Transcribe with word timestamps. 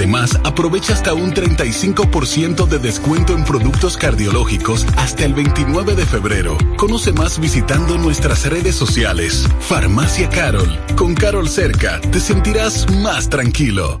Además, 0.00 0.40
aprovecha 0.44 0.94
hasta 0.94 1.12
un 1.12 1.34
35% 1.34 2.66
de 2.66 2.78
descuento 2.78 3.34
en 3.34 3.44
productos 3.44 3.98
cardiológicos 3.98 4.86
hasta 4.96 5.26
el 5.26 5.34
29 5.34 5.94
de 5.94 6.06
febrero. 6.06 6.56
Conoce 6.78 7.12
más 7.12 7.38
visitando 7.38 7.98
nuestras 7.98 8.46
redes 8.46 8.74
sociales. 8.74 9.46
Farmacia 9.60 10.30
Carol. 10.30 10.78
Con 10.96 11.14
Carol 11.14 11.50
cerca, 11.50 12.00
te 12.00 12.18
sentirás 12.18 12.90
más 12.90 13.28
tranquilo. 13.28 14.00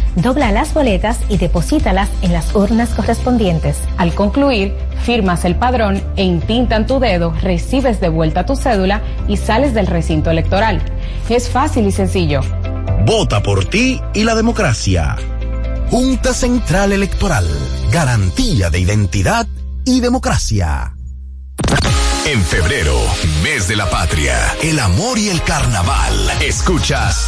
dobla 0.15 0.51
las 0.51 0.73
boletas 0.73 1.19
y 1.29 1.37
deposítalas 1.37 2.09
en 2.21 2.33
las 2.33 2.53
urnas 2.55 2.89
correspondientes. 2.89 3.77
Al 3.97 4.13
concluir, 4.13 4.75
firmas 5.03 5.45
el 5.45 5.55
padrón 5.55 6.01
e 6.15 6.23
intintan 6.23 6.87
tu 6.87 6.99
dedo, 6.99 7.33
recibes 7.41 7.99
de 7.99 8.09
vuelta 8.09 8.45
tu 8.45 8.55
cédula 8.55 9.01
y 9.27 9.37
sales 9.37 9.73
del 9.73 9.87
recinto 9.87 10.31
electoral. 10.31 10.81
Es 11.29 11.49
fácil 11.49 11.87
y 11.87 11.91
sencillo. 11.91 12.41
Vota 13.05 13.41
por 13.41 13.65
ti 13.65 14.01
y 14.13 14.23
la 14.23 14.35
democracia. 14.35 15.15
Junta 15.89 16.33
Central 16.33 16.91
Electoral. 16.91 17.47
Garantía 17.91 18.69
de 18.69 18.79
identidad 18.79 19.47
y 19.85 19.99
democracia. 19.99 20.95
En 22.25 22.41
febrero, 22.43 22.97
mes 23.43 23.67
de 23.67 23.75
la 23.75 23.89
patria, 23.89 24.37
el 24.61 24.79
amor 24.79 25.17
y 25.17 25.29
el 25.29 25.41
carnaval. 25.43 26.13
Escuchas. 26.41 27.27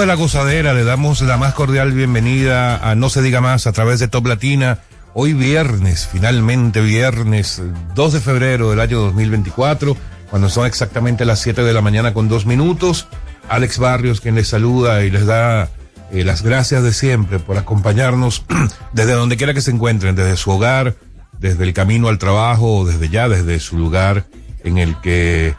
De 0.00 0.06
la 0.06 0.14
gozadera 0.14 0.74
le 0.74 0.84
damos 0.84 1.22
la 1.22 1.36
más 1.38 1.54
cordial 1.54 1.90
bienvenida 1.90 2.76
a 2.88 2.94
No 2.94 3.10
se 3.10 3.20
diga 3.20 3.40
más 3.40 3.66
a 3.66 3.72
través 3.72 3.98
de 3.98 4.06
Top 4.06 4.26
Latina. 4.26 4.78
Hoy 5.12 5.32
viernes, 5.32 6.08
finalmente 6.12 6.80
viernes 6.80 7.60
2 7.96 8.12
de 8.12 8.20
febrero 8.20 8.70
del 8.70 8.78
año 8.78 9.00
2024, 9.00 9.96
cuando 10.30 10.50
son 10.50 10.66
exactamente 10.66 11.24
las 11.24 11.40
7 11.40 11.64
de 11.64 11.72
la 11.72 11.80
mañana 11.80 12.14
con 12.14 12.28
dos 12.28 12.46
minutos. 12.46 13.08
Alex 13.48 13.78
Barrios 13.78 14.20
quien 14.20 14.36
les 14.36 14.46
saluda 14.46 15.02
y 15.02 15.10
les 15.10 15.26
da 15.26 15.68
eh, 16.12 16.22
las 16.22 16.42
gracias 16.42 16.84
de 16.84 16.92
siempre 16.92 17.40
por 17.40 17.56
acompañarnos 17.56 18.44
desde 18.92 19.14
donde 19.14 19.36
quiera 19.36 19.52
que 19.52 19.62
se 19.62 19.72
encuentren, 19.72 20.14
desde 20.14 20.36
su 20.36 20.52
hogar, 20.52 20.94
desde 21.40 21.64
el 21.64 21.72
camino 21.72 22.06
al 22.06 22.18
trabajo, 22.18 22.84
desde 22.84 23.08
ya, 23.08 23.28
desde 23.28 23.58
su 23.58 23.76
lugar 23.76 24.26
en 24.62 24.78
el 24.78 25.00
que 25.00 25.56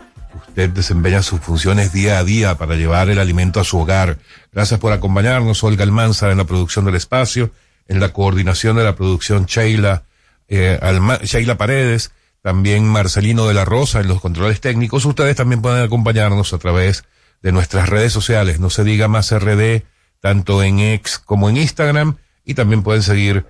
usted 0.59 0.75
desempeña 0.75 1.23
sus 1.23 1.39
funciones 1.39 1.93
día 1.93 2.19
a 2.19 2.25
día 2.25 2.57
para 2.57 2.75
llevar 2.75 3.09
el 3.09 3.19
alimento 3.19 3.61
a 3.61 3.63
su 3.63 3.77
hogar. 3.79 4.17
Gracias 4.51 4.77
por 4.77 4.91
acompañarnos, 4.91 5.63
Olga 5.63 5.83
Almanza 5.83 6.29
en 6.29 6.37
la 6.37 6.43
producción 6.43 6.83
del 6.83 6.95
espacio, 6.95 7.51
en 7.87 8.01
la 8.01 8.11
coordinación 8.11 8.75
de 8.75 8.83
la 8.83 8.93
producción 8.93 9.45
Sheila, 9.45 10.03
eh, 10.49 10.77
Sheila 11.23 11.57
Paredes, 11.57 12.11
también 12.41 12.85
Marcelino 12.85 13.47
de 13.47 13.53
la 13.53 13.63
Rosa 13.63 14.01
en 14.01 14.09
los 14.09 14.19
controles 14.19 14.59
técnicos. 14.59 15.05
Ustedes 15.05 15.37
también 15.37 15.61
pueden 15.61 15.81
acompañarnos 15.81 16.51
a 16.51 16.57
través 16.57 17.05
de 17.41 17.53
nuestras 17.53 17.87
redes 17.87 18.11
sociales, 18.11 18.59
no 18.59 18.69
se 18.69 18.83
diga 18.83 19.07
más 19.07 19.31
RD, 19.31 19.83
tanto 20.19 20.61
en 20.61 20.79
X 20.79 21.19
como 21.19 21.49
en 21.49 21.55
Instagram, 21.55 22.17
y 22.43 22.55
también 22.55 22.83
pueden 22.83 23.03
seguir 23.03 23.45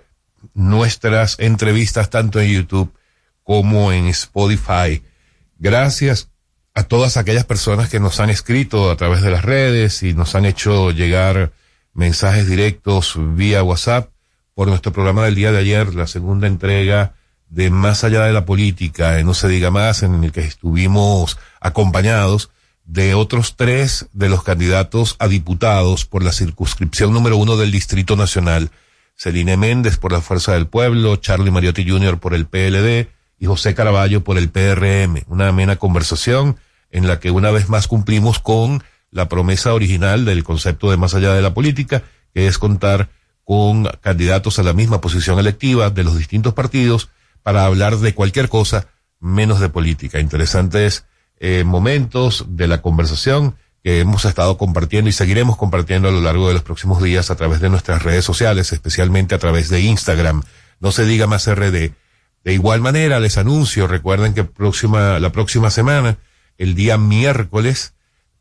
nuestras 0.54 1.40
entrevistas 1.40 2.12
tanto 2.12 2.40
en 2.40 2.52
YouTube 2.52 2.94
como 3.42 3.92
en 3.92 4.06
Spotify. 4.10 5.02
Gracias 5.58 6.30
a 6.80 6.84
todas 6.84 7.18
aquellas 7.18 7.44
personas 7.44 7.90
que 7.90 8.00
nos 8.00 8.22
han 8.22 8.30
escrito 8.30 8.90
a 8.90 8.96
través 8.96 9.22
de 9.22 9.30
las 9.30 9.44
redes 9.44 10.02
y 10.02 10.14
nos 10.14 10.34
han 10.34 10.46
hecho 10.46 10.92
llegar 10.92 11.52
mensajes 11.94 12.48
directos 12.48 13.16
vía 13.18 13.62
WhatsApp 13.64 14.12
por 14.56 14.70
nuestro 14.70 14.94
programa 14.94 15.26
del 15.26 15.36
día 15.36 15.52
de 15.52 15.58
ayer, 15.58 15.94
la 15.94 16.08
segunda 16.08 16.48
entrega 16.48 17.16
de 17.50 17.70
Más 17.70 18.06
allá 18.06 18.24
de 18.24 18.32
la 18.32 18.46
política, 18.46 19.22
no 19.24 19.34
se 19.34 19.50
diga 19.50 19.72
más, 19.72 20.04
en 20.04 20.24
el 20.24 20.32
que 20.32 20.40
estuvimos 20.40 21.38
acompañados 21.60 22.50
de 22.86 23.14
otros 23.14 23.58
tres 23.58 24.08
de 24.14 24.30
los 24.30 24.44
candidatos 24.44 25.18
a 25.20 25.28
diputados 25.28 26.06
por 26.06 26.24
la 26.24 26.32
circunscripción 26.32 27.12
número 27.12 27.36
uno 27.36 27.58
del 27.58 27.72
Distrito 27.72 28.16
Nacional, 28.16 28.72
Celine 29.18 29.58
Méndez 29.58 29.98
por 29.98 30.14
la 30.14 30.22
Fuerza 30.22 30.54
del 30.54 30.68
Pueblo, 30.68 31.18
Charlie 31.18 31.52
Mariotti 31.52 31.86
Jr. 31.86 32.20
por 32.20 32.34
el 32.34 32.46
PLD 32.46 33.10
y 33.38 33.48
José 33.48 33.76
Caraballo 33.76 34.24
por 34.24 34.38
el 34.38 34.50
PRM. 34.50 35.24
Una 35.28 35.50
amena 35.50 35.76
conversación 35.76 36.56
en 36.92 37.08
la 37.08 37.20
que 37.20 37.32
una 37.32 37.52
vez 37.52 37.70
más 37.70 37.88
cumplimos 37.88 38.40
con 38.40 38.84
la 39.12 39.30
promesa 39.30 39.74
original 39.74 40.26
del 40.26 40.44
concepto 40.44 40.92
de 40.92 40.98
más 40.98 41.14
allá 41.16 41.34
de 41.34 41.42
la 41.42 41.54
política, 41.54 42.04
que 42.34 42.48
es 42.48 42.58
contar 42.58 43.10
con 43.44 43.86
candidatos 44.02 44.60
a 44.60 44.64
la 44.64 44.74
misma 44.74 45.02
posición 45.02 45.40
electiva 45.40 45.90
de 45.90 46.04
los 46.04 46.18
distintos 46.18 46.54
partidos 46.54 47.10
para 47.42 47.66
hablar 47.66 47.98
de 47.98 48.14
cualquier 48.14 48.50
cosa 48.50 48.88
menos 49.20 49.60
de 49.60 49.70
política. 49.70 50.20
Interesantes 50.20 51.06
eh, 51.40 51.64
momentos 51.64 52.46
de 52.50 52.68
la 52.68 52.82
conversación 52.82 53.56
que 53.84 54.02
hemos 54.02 54.26
estado 54.26 54.58
compartiendo 54.58 55.10
y 55.10 55.14
seguiremos 55.14 55.58
compartiendo 55.58 56.10
a 56.10 56.12
lo 56.12 56.22
largo 56.22 56.48
de 56.48 56.54
los 56.54 56.64
próximos 56.64 57.02
días 57.02 57.32
a 57.32 57.36
través 57.36 57.62
de 57.62 57.70
nuestras 57.70 58.04
redes 58.04 58.26
sociales, 58.26 58.74
especialmente 58.74 59.36
a 59.36 59.40
través 59.40 59.70
de 59.70 59.82
Instagram. 59.82 60.44
No 60.80 60.92
se 60.92 61.06
diga 61.06 61.28
más 61.28 61.50
RD. 61.50 61.92
De 62.44 62.54
igual 62.54 62.82
manera, 62.82 63.20
les 63.20 63.38
anuncio, 63.38 63.88
recuerden 63.88 64.34
que 64.34 64.44
próxima, 64.44 65.20
la 65.20 65.32
próxima 65.32 65.70
semana, 65.72 66.18
el 66.60 66.76
día 66.76 66.98
miércoles, 66.98 67.94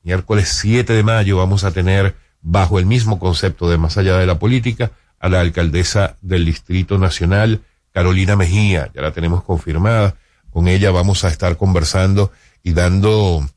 miércoles 0.02 0.48
7 0.60 0.92
de 0.92 1.02
mayo, 1.04 1.38
vamos 1.38 1.64
a 1.64 1.70
tener, 1.70 2.16
bajo 2.42 2.78
el 2.78 2.84
mismo 2.84 3.18
concepto 3.18 3.70
de 3.70 3.78
más 3.78 3.96
allá 3.96 4.18
de 4.18 4.26
la 4.26 4.38
política, 4.38 4.90
a 5.20 5.28
la 5.28 5.40
alcaldesa 5.40 6.16
del 6.20 6.44
Distrito 6.44 6.98
Nacional, 6.98 7.62
Carolina 7.92 8.36
Mejía, 8.36 8.90
ya 8.92 9.02
la 9.02 9.12
tenemos 9.12 9.42
confirmada. 9.44 10.16
Con 10.50 10.66
ella 10.66 10.90
vamos 10.90 11.24
a 11.24 11.28
estar 11.28 11.56
conversando 11.56 12.32
y 12.62 12.72
dando, 12.72 13.48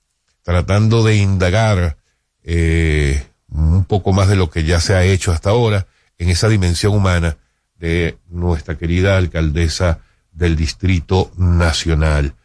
tratando 0.44 1.04
de 1.04 1.16
indagar 1.16 1.98
eh, 2.44 3.26
un 3.50 3.86
poco 3.86 4.14
más 4.14 4.28
de 4.28 4.36
lo 4.36 4.50
que 4.50 4.64
ya 4.64 4.80
se 4.80 4.94
ha 4.94 5.04
hecho 5.04 5.32
hasta 5.32 5.50
ahora 5.50 5.88
en 6.20 6.30
esa 6.30 6.50
dimensión 6.50 6.94
humana 6.94 7.38
de 7.78 8.18
nuestra 8.30 8.78
querida 8.78 9.18
alcaldesa 9.18 10.02
del 10.32 10.56
Distrito 10.56 11.32
Nacional. 11.36 12.36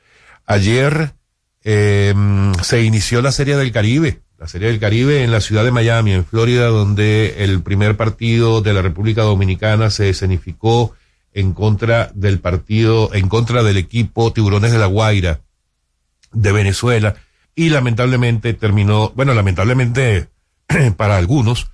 Ayer 0.47 1.13
eh, 1.69 2.15
se 2.63 2.85
inició 2.85 3.21
la 3.23 3.33
Serie 3.33 3.57
del 3.57 3.73
Caribe, 3.73 4.21
la 4.39 4.47
Serie 4.47 4.69
del 4.69 4.79
Caribe 4.79 5.25
en 5.25 5.33
la 5.33 5.41
ciudad 5.41 5.65
de 5.65 5.73
Miami, 5.73 6.13
en 6.13 6.25
Florida, 6.25 6.69
donde 6.69 7.43
el 7.43 7.61
primer 7.61 7.97
partido 7.97 8.61
de 8.61 8.73
la 8.73 8.83
República 8.83 9.23
Dominicana 9.23 9.91
se 9.91 10.09
escenificó 10.09 10.95
en 11.35 11.55
contra 11.55 12.13
del 12.15 12.39
partido, 12.39 13.13
en 13.15 13.29
contra 13.29 13.65
del 13.65 13.79
equipo 13.79 14.33
Tiburones 14.33 14.71
de 14.71 14.79
la 14.79 14.87
Guaira 14.87 15.41
de 16.31 16.53
Venezuela. 16.53 17.17
Y 17.57 17.71
lamentablemente 17.71 18.55
terminó, 18.55 19.11
bueno, 19.17 19.35
lamentablemente 19.35 20.29
para 20.97 21.17
algunos, 21.17 21.67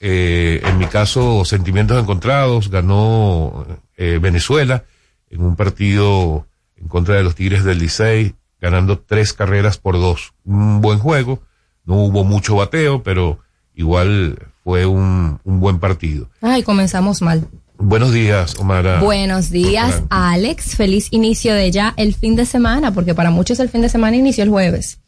eh, 0.00 0.60
en 0.64 0.76
mi 0.76 0.86
caso, 0.86 1.44
sentimientos 1.44 2.02
encontrados, 2.02 2.68
ganó 2.68 3.64
eh, 3.96 4.18
Venezuela 4.20 4.82
en 5.30 5.42
un 5.42 5.54
partido 5.54 6.48
en 6.76 6.88
contra 6.88 7.14
de 7.14 7.22
los 7.22 7.36
Tigres 7.36 7.62
del 7.62 7.78
Licey, 7.78 8.34
ganando 8.60 8.98
tres 8.98 9.32
carreras 9.32 9.78
por 9.78 9.94
dos. 9.94 10.34
Un 10.44 10.80
buen 10.80 10.98
juego, 10.98 11.40
no 11.84 11.96
hubo 11.96 12.24
mucho 12.24 12.56
bateo, 12.56 13.02
pero 13.02 13.38
igual 13.74 14.38
fue 14.64 14.86
un, 14.86 15.40
un 15.44 15.60
buen 15.60 15.78
partido. 15.78 16.28
Ay, 16.40 16.62
comenzamos 16.62 17.22
mal. 17.22 17.46
Buenos 17.78 18.12
días, 18.12 18.56
Omar. 18.58 19.00
Buenos 19.00 19.50
días, 19.50 20.02
Alex. 20.08 20.76
Feliz 20.76 21.08
inicio 21.10 21.54
de 21.54 21.70
ya 21.70 21.92
el 21.96 22.14
fin 22.14 22.34
de 22.34 22.46
semana, 22.46 22.92
porque 22.92 23.14
para 23.14 23.30
muchos 23.30 23.60
el 23.60 23.68
fin 23.68 23.82
de 23.82 23.88
semana 23.88 24.16
inició 24.16 24.44
el 24.44 24.50
jueves. 24.50 25.00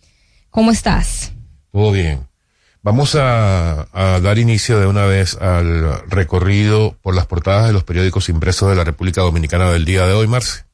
¿Cómo 0.51 0.71
estás? 0.71 1.33
Todo 1.73 1.93
bien. 1.93 2.21
Vamos 2.83 3.15
a, 3.17 3.89
a, 3.93 4.21
dar 4.21 4.39
inicio 4.39 4.79
de 4.79 4.87
una 4.87 5.05
vez 5.05 5.37
al 5.37 6.09
recorrido 6.09 6.97
por 7.03 7.15
las 7.15 7.27
portadas 7.27 7.67
de 7.67 7.73
los 7.73 7.85
periódicos 7.85 8.29
impresos 8.29 8.71
de 8.71 8.77
la 8.77 8.85
República 8.85 9.23
Dominicana 9.23 9.71
del 9.71 9.85
día 9.85 10.07
de 10.07 10.13
hoy, 10.13 10.27
Marce. 10.27 10.65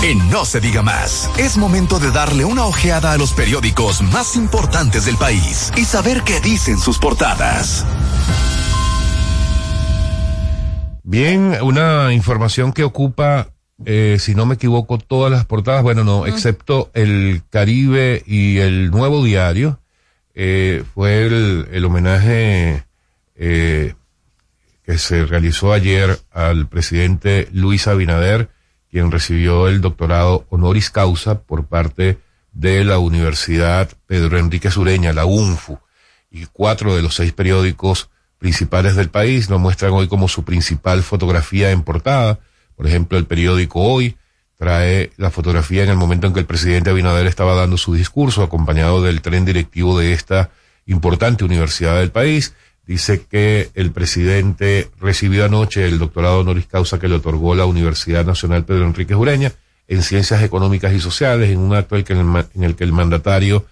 En 0.00 0.30
No 0.30 0.44
se 0.44 0.60
diga 0.60 0.80
más, 0.80 1.28
es 1.38 1.56
momento 1.56 1.98
de 1.98 2.12
darle 2.12 2.44
una 2.44 2.66
ojeada 2.66 3.12
a 3.12 3.18
los 3.18 3.32
periódicos 3.32 4.00
más 4.00 4.36
importantes 4.36 5.06
del 5.06 5.16
país 5.16 5.72
y 5.76 5.84
saber 5.84 6.22
qué 6.22 6.38
dicen 6.38 6.78
sus 6.78 6.98
portadas. 6.98 7.84
Bien, 11.02 11.56
una 11.62 12.12
información 12.12 12.72
que 12.72 12.84
ocupa, 12.84 13.48
eh, 13.84 14.18
si 14.20 14.36
no 14.36 14.46
me 14.46 14.54
equivoco, 14.54 14.98
todas 14.98 15.32
las 15.32 15.44
portadas, 15.46 15.82
bueno, 15.82 16.04
no, 16.04 16.26
excepto 16.26 16.92
el 16.94 17.42
Caribe 17.50 18.22
y 18.24 18.58
el 18.58 18.92
Nuevo 18.92 19.24
Diario, 19.24 19.80
eh, 20.32 20.84
fue 20.94 21.26
el, 21.26 21.66
el 21.72 21.84
homenaje 21.84 22.84
eh, 23.34 23.94
que 24.84 24.96
se 24.96 25.26
realizó 25.26 25.72
ayer 25.72 26.20
al 26.30 26.68
presidente 26.68 27.48
Luis 27.50 27.88
Abinader, 27.88 28.48
quien 28.90 29.10
recibió 29.10 29.68
el 29.68 29.80
doctorado 29.80 30.46
honoris 30.50 30.90
causa 30.90 31.42
por 31.42 31.66
parte 31.66 32.18
de 32.52 32.84
la 32.84 32.98
Universidad 32.98 33.90
Pedro 34.06 34.38
Enrique 34.38 34.70
Sureña, 34.70 35.12
la 35.12 35.26
UNFU, 35.26 35.78
y 36.30 36.46
cuatro 36.46 36.94
de 36.96 37.02
los 37.02 37.14
seis 37.14 37.32
periódicos 37.32 38.10
principales 38.38 38.96
del 38.96 39.10
país 39.10 39.50
lo 39.50 39.58
muestran 39.58 39.92
hoy 39.92 40.08
como 40.08 40.28
su 40.28 40.44
principal 40.44 41.02
fotografía 41.02 41.70
en 41.70 41.82
portada. 41.82 42.40
Por 42.76 42.86
ejemplo, 42.86 43.18
el 43.18 43.26
periódico 43.26 43.80
Hoy 43.80 44.16
trae 44.56 45.12
la 45.16 45.30
fotografía 45.30 45.84
en 45.84 45.90
el 45.90 45.96
momento 45.96 46.26
en 46.26 46.32
que 46.32 46.40
el 46.40 46.46
presidente 46.46 46.90
Abinader 46.90 47.26
estaba 47.26 47.54
dando 47.54 47.76
su 47.76 47.94
discurso, 47.94 48.42
acompañado 48.42 49.02
del 49.02 49.22
tren 49.22 49.44
directivo 49.44 49.98
de 49.98 50.12
esta 50.12 50.50
importante 50.86 51.44
universidad 51.44 51.98
del 51.98 52.10
país. 52.10 52.54
Dice 52.88 53.26
que 53.26 53.68
el 53.74 53.92
presidente 53.92 54.88
recibió 54.98 55.44
anoche 55.44 55.84
el 55.84 55.98
doctorado 55.98 56.40
honoris 56.40 56.66
causa 56.66 56.98
que 56.98 57.06
le 57.06 57.16
otorgó 57.16 57.54
la 57.54 57.66
Universidad 57.66 58.24
Nacional 58.24 58.64
Pedro 58.64 58.86
Enrique 58.86 59.12
Jureña 59.14 59.52
en 59.88 60.02
Ciencias 60.02 60.42
Económicas 60.42 60.94
y 60.94 60.98
Sociales, 60.98 61.50
en 61.50 61.58
un 61.58 61.74
acto 61.74 61.96
en 61.96 62.64
el 62.64 62.76
que 62.76 62.84
el 62.84 62.92
mandatario 62.94 63.66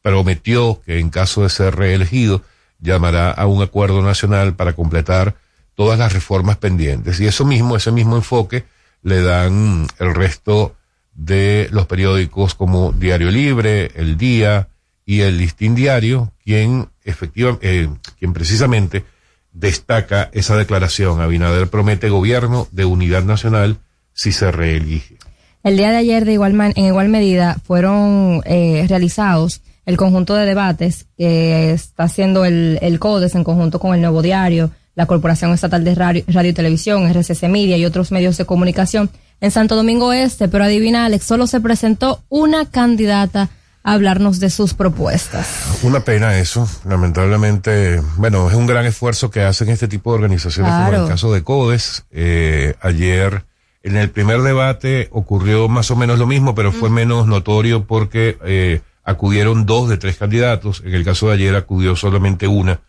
prometió 0.00 0.80
que 0.86 1.00
en 1.00 1.10
caso 1.10 1.42
de 1.42 1.50
ser 1.50 1.76
reelegido, 1.76 2.40
llamará 2.80 3.30
a 3.30 3.46
un 3.46 3.62
acuerdo 3.62 4.00
nacional 4.00 4.54
para 4.56 4.72
completar 4.72 5.34
todas 5.74 5.98
las 5.98 6.14
reformas 6.14 6.56
pendientes. 6.56 7.20
Y 7.20 7.26
eso 7.26 7.44
mismo, 7.44 7.76
ese 7.76 7.92
mismo 7.92 8.16
enfoque 8.16 8.64
le 9.02 9.20
dan 9.20 9.86
el 9.98 10.14
resto 10.14 10.76
de 11.12 11.68
los 11.72 11.86
periódicos 11.86 12.54
como 12.54 12.92
Diario 12.92 13.30
Libre, 13.30 13.90
El 13.96 14.16
Día 14.16 14.68
y 15.04 15.20
el 15.20 15.38
Listín 15.38 15.74
Diario, 15.74 16.32
quien 16.44 16.88
efectivamente, 17.04 17.82
eh, 17.82 17.88
quien 18.18 18.32
precisamente 18.32 19.04
destaca 19.52 20.30
esa 20.32 20.56
declaración. 20.56 21.20
Abinader 21.20 21.68
promete 21.68 22.08
gobierno 22.08 22.68
de 22.72 22.84
unidad 22.84 23.24
nacional 23.24 23.78
si 24.12 24.32
se 24.32 24.50
reelige. 24.50 25.16
El 25.62 25.76
día 25.76 25.90
de 25.90 25.98
ayer, 25.98 26.24
de 26.24 26.32
igual 26.32 26.54
man, 26.54 26.72
en 26.76 26.86
igual 26.86 27.08
medida, 27.08 27.56
fueron 27.64 28.42
eh, 28.44 28.84
realizados 28.88 29.62
el 29.86 29.96
conjunto 29.96 30.34
de 30.34 30.46
debates 30.46 31.06
que 31.16 31.72
está 31.72 32.04
haciendo 32.04 32.44
el, 32.44 32.78
el 32.82 32.98
CODES 32.98 33.34
en 33.34 33.44
conjunto 33.44 33.78
con 33.78 33.94
el 33.94 34.00
Nuevo 34.00 34.22
Diario, 34.22 34.70
la 34.94 35.06
Corporación 35.06 35.52
Estatal 35.52 35.84
de 35.84 35.94
Radio, 35.94 36.24
Radio 36.28 36.50
y 36.50 36.54
Televisión, 36.54 37.06
RCC 37.06 37.48
Media 37.48 37.76
y 37.76 37.84
otros 37.84 38.12
medios 38.12 38.36
de 38.36 38.44
comunicación 38.44 39.10
en 39.40 39.50
Santo 39.50 39.74
Domingo 39.74 40.12
Este, 40.12 40.48
pero 40.48 40.64
adivina 40.64 41.04
Alex, 41.04 41.24
solo 41.24 41.46
se 41.46 41.60
presentó 41.60 42.22
una 42.28 42.66
candidata 42.66 43.50
a 43.84 43.92
hablarnos 43.92 44.40
de 44.40 44.50
sus 44.50 44.74
propuestas. 44.74 45.80
Una 45.82 46.00
pena 46.00 46.38
eso, 46.38 46.68
lamentablemente, 46.84 48.00
bueno, 48.16 48.48
es 48.48 48.54
un 48.54 48.66
gran 48.66 48.86
esfuerzo 48.86 49.30
que 49.30 49.42
hacen 49.42 49.68
este 49.68 49.88
tipo 49.88 50.10
de 50.10 50.16
organizaciones 50.16 50.72
claro. 50.72 50.92
como 50.92 51.04
el 51.04 51.10
caso 51.10 51.32
de 51.32 51.42
CODES. 51.42 52.04
Eh, 52.10 52.74
ayer 52.80 53.44
en 53.82 53.96
el 53.96 54.10
primer 54.10 54.42
debate 54.42 55.08
ocurrió 55.10 55.68
más 55.68 55.90
o 55.90 55.96
menos 55.96 56.18
lo 56.18 56.26
mismo, 56.26 56.54
pero 56.54 56.70
fue 56.70 56.88
menos 56.88 57.26
notorio 57.26 57.84
porque 57.84 58.38
eh, 58.44 58.80
acudieron 59.02 59.66
dos 59.66 59.88
de 59.88 59.98
tres 59.98 60.16
candidatos. 60.16 60.82
En 60.84 60.94
el 60.94 61.04
caso 61.04 61.28
de 61.28 61.34
ayer 61.34 61.56
acudió 61.56 61.96
solamente 61.96 62.46
una 62.46 62.80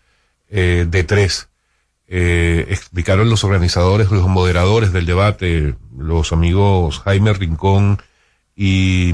eh, 0.50 0.86
de 0.88 1.04
tres. 1.04 1.50
Eh, 2.08 2.68
explicaron 2.70 3.30
los 3.30 3.44
organizadores, 3.44 4.12
los 4.12 4.28
moderadores 4.28 4.94
del 4.94 5.08
debate, 5.08 5.74
los 5.98 6.32
amigos 6.32 7.00
Jaime 7.00 7.34
Rincón 7.34 8.00
y 8.56 9.12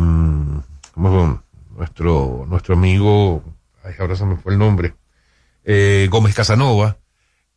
¿cómo 0.94 1.42
nuestro 1.80 2.46
nuestro 2.48 2.76
amigo, 2.76 3.44
ay, 3.84 3.94
ahora 4.00 4.16
se 4.16 4.26
me 4.26 4.36
fue 4.36 4.54
el 4.54 4.60
nombre, 4.60 4.94
eh, 5.64 6.08
Gómez 6.12 6.36
Casanova, 6.36 6.98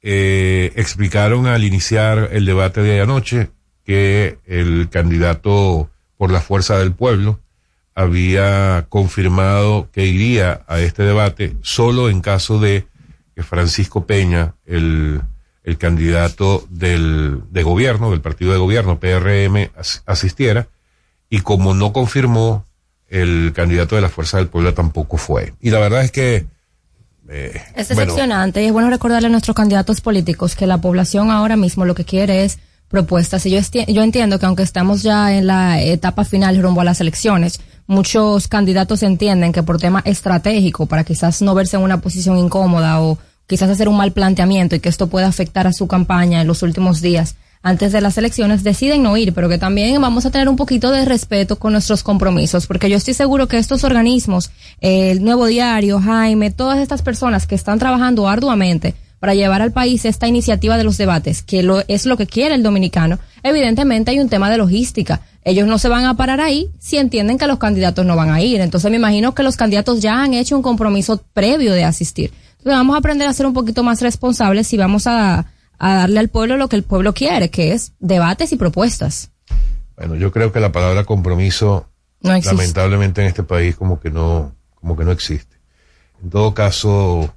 eh, 0.01 0.73
explicaron 0.77 1.47
al 1.47 1.65
iniciar 1.65 2.31
el 2.33 2.47
debate 2.47 2.83
de 2.83 3.01
anoche 3.01 3.51
que 3.85 4.39
el 4.47 4.89
candidato 4.91 5.91
por 6.17 6.31
la 6.31 6.41
fuerza 6.41 6.79
del 6.79 6.93
pueblo 6.93 7.41
había 7.95 8.87
confirmado 8.89 9.91
que 9.93 10.07
iría 10.07 10.65
a 10.67 10.81
este 10.81 11.03
debate 11.03 11.57
solo 11.63 12.09
en 12.09 12.21
caso 12.21 12.59
de 12.59 12.87
que 13.35 13.43
Francisco 13.43 14.07
Peña, 14.07 14.55
el, 14.65 15.21
el 15.65 15.79
candidato 15.79 16.65
del, 16.71 17.43
de 17.51 17.63
gobierno, 17.63 18.11
del 18.11 18.21
partido 18.21 18.53
de 18.53 18.59
gobierno, 18.59 19.01
PRM, 19.01 19.71
as, 19.77 20.03
asistiera, 20.07 20.69
y 21.29 21.41
como 21.41 21.75
no 21.75 21.93
confirmó, 21.93 22.67
el 23.13 23.53
candidato 23.55 23.95
de 23.95 24.01
la 24.01 24.09
Fuerza 24.09 24.39
del 24.39 24.49
Pueblo 24.49 24.73
tampoco 24.73 25.19
fue. 25.19 25.53
Y 25.61 25.71
la 25.71 25.79
verdad 25.79 26.03
es 26.03 26.11
que... 26.11 26.47
Eh, 27.29 27.61
es 27.77 27.89
decepcionante 27.89 28.61
bueno, 28.61 28.65
y 28.65 28.67
es 28.69 28.73
bueno 28.73 28.91
recordarle 28.91 29.27
a 29.27 29.31
nuestros 29.31 29.55
candidatos 29.55 30.01
políticos 30.01 30.57
que 30.57 30.67
la 30.67 30.79
población 30.79 31.31
ahora 31.31 31.57
mismo 31.57 31.85
lo 31.85 31.95
que 31.95 32.07
quiere 32.07 32.45
es 32.45 32.59
propuestas. 32.89 33.45
Y 33.45 33.51
yo, 33.51 33.61
yo 33.87 34.03
entiendo 34.03 34.39
que 34.39 34.47
aunque 34.47 34.63
estamos 34.63 35.03
ya 35.03 35.37
en 35.37 35.47
la 35.47 35.81
etapa 35.83 36.25
final 36.25 36.61
rumbo 36.63 36.81
a 36.81 36.85
las 36.85 37.03
elecciones, 37.03 37.61
muchos 37.87 38.49
candidatos 38.49 39.03
entienden 39.03 39.53
que 39.53 39.63
por 39.63 39.79
tema 39.79 40.01
estratégico, 40.07 40.87
para 40.87 41.05
quizás 41.05 41.43
no 41.43 41.55
verse 41.55 41.77
en 41.77 41.83
una 41.83 42.01
posición 42.01 42.39
incómoda 42.39 43.03
o 43.03 43.19
quizás 43.47 43.69
hacer 43.69 43.89
un 43.89 43.99
mal 43.99 44.13
planteamiento 44.13 44.75
y 44.75 44.81
que 44.81 44.89
esto 44.89 45.09
pueda 45.09 45.27
afectar 45.27 45.67
a 45.67 45.75
su 45.75 45.87
campaña 45.87 46.41
en 46.41 46.47
los 46.47 46.63
últimos 46.63 47.03
días 47.03 47.37
antes 47.63 47.93
de 47.93 48.01
las 48.01 48.19
elecciones, 48.19 48.65
deciden 48.65 49.03
no 49.03 49.17
ir, 49.17 49.33
pero 49.33 49.49
que 49.49 49.59
también 49.59 50.01
vamos 50.01 50.27
a 50.27 50.31
tener 50.31 50.49
un 50.49 50.57
poquito 50.57 50.91
de 50.91 51.05
respeto 51.05 51.57
con 51.57 51.73
nuestros 51.73 52.03
compromisos, 52.03 52.67
porque 52.67 52.91
yo 52.91 52.97
estoy 52.97 53.15
seguro 53.15 53.47
que 53.47 53.59
estos 53.59 53.85
organismos, 53.85 54.51
el 54.81 55.23
Nuevo 55.23 55.47
Diario, 55.47 56.01
Jaime, 56.01 56.51
todas 56.51 56.81
estas 56.81 57.03
personas 57.03 57.47
que 57.47 57.55
están 57.55 57.79
trabajando 57.79 58.29
arduamente 58.29 58.95
para 59.21 59.35
llevar 59.35 59.63
al 59.63 59.71
país 59.71 60.05
esta 60.05 60.27
iniciativa 60.27 60.77
de 60.77 60.83
los 60.83 60.99
debates, 60.99 61.43
que 61.45 61.63
lo, 61.63 61.85
es 61.87 62.07
lo 62.07 62.17
que 62.17 62.27
quiere 62.27 62.57
el 62.57 62.65
dominicano, 62.65 63.21
evidentemente 63.45 64.11
hay 64.11 64.19
un 64.19 64.29
tema 64.29 64.51
de 64.51 64.59
logística. 64.59 65.21
Ellos 65.45 65.69
no 65.69 65.79
se 65.79 65.89
van 65.89 66.07
a 66.07 66.17
parar 66.17 66.41
ahí 66.41 66.71
si 66.81 66.97
entienden 66.97 67.39
que 67.39 67.47
los 67.47 67.59
candidatos 67.59 68.05
no 68.05 68.17
van 68.17 68.31
a 68.31 68.41
ir. 68.41 68.61
Entonces 68.61 68.91
me 68.91 68.97
imagino 68.97 69.33
que 69.33 69.45
los 69.45 69.57
candidatos 69.57 70.01
ya 70.01 70.23
han 70.23 70.35
hecho 70.35 70.57
un 70.57 70.63
compromiso 70.63 71.23
previo 71.35 71.73
de 71.73 71.85
asistir. 71.85 72.33
Entonces 72.59 72.73
vamos 72.73 72.97
a 72.97 72.99
aprender 72.99 73.29
a 73.29 73.33
ser 73.33 73.47
un 73.47 73.53
poquito 73.53 73.85
más 73.85 74.01
responsables 74.01 74.73
y 74.73 74.77
vamos 74.77 75.07
a, 75.07 75.47
a 75.83 75.97
darle 75.97 76.21
al 76.21 76.29
pueblo 76.29 76.57
lo 76.57 76.69
que 76.69 76.77
el 76.77 76.85
pueblo 76.85 77.13
quiere, 77.13 77.51
que 77.51 77.73
es 77.73 77.93
debates 77.99 78.53
y 78.53 78.57
propuestas. 78.57 79.33
Bueno, 79.97 80.15
yo 80.15 80.31
creo 80.31 80.53
que 80.53 80.61
la 80.61 80.71
palabra 80.71 81.03
compromiso 81.03 81.89
lamentablemente 82.21 83.21
en 83.21 83.27
este 83.27 83.43
país 83.43 83.75
como 83.75 83.99
que 83.99 84.09
no, 84.09 84.55
como 84.77 84.97
que 84.97 85.05
no 85.05 85.11
existe. 85.11 85.57
En 86.23 86.31
todo 86.31 86.55
caso, 86.55 87.35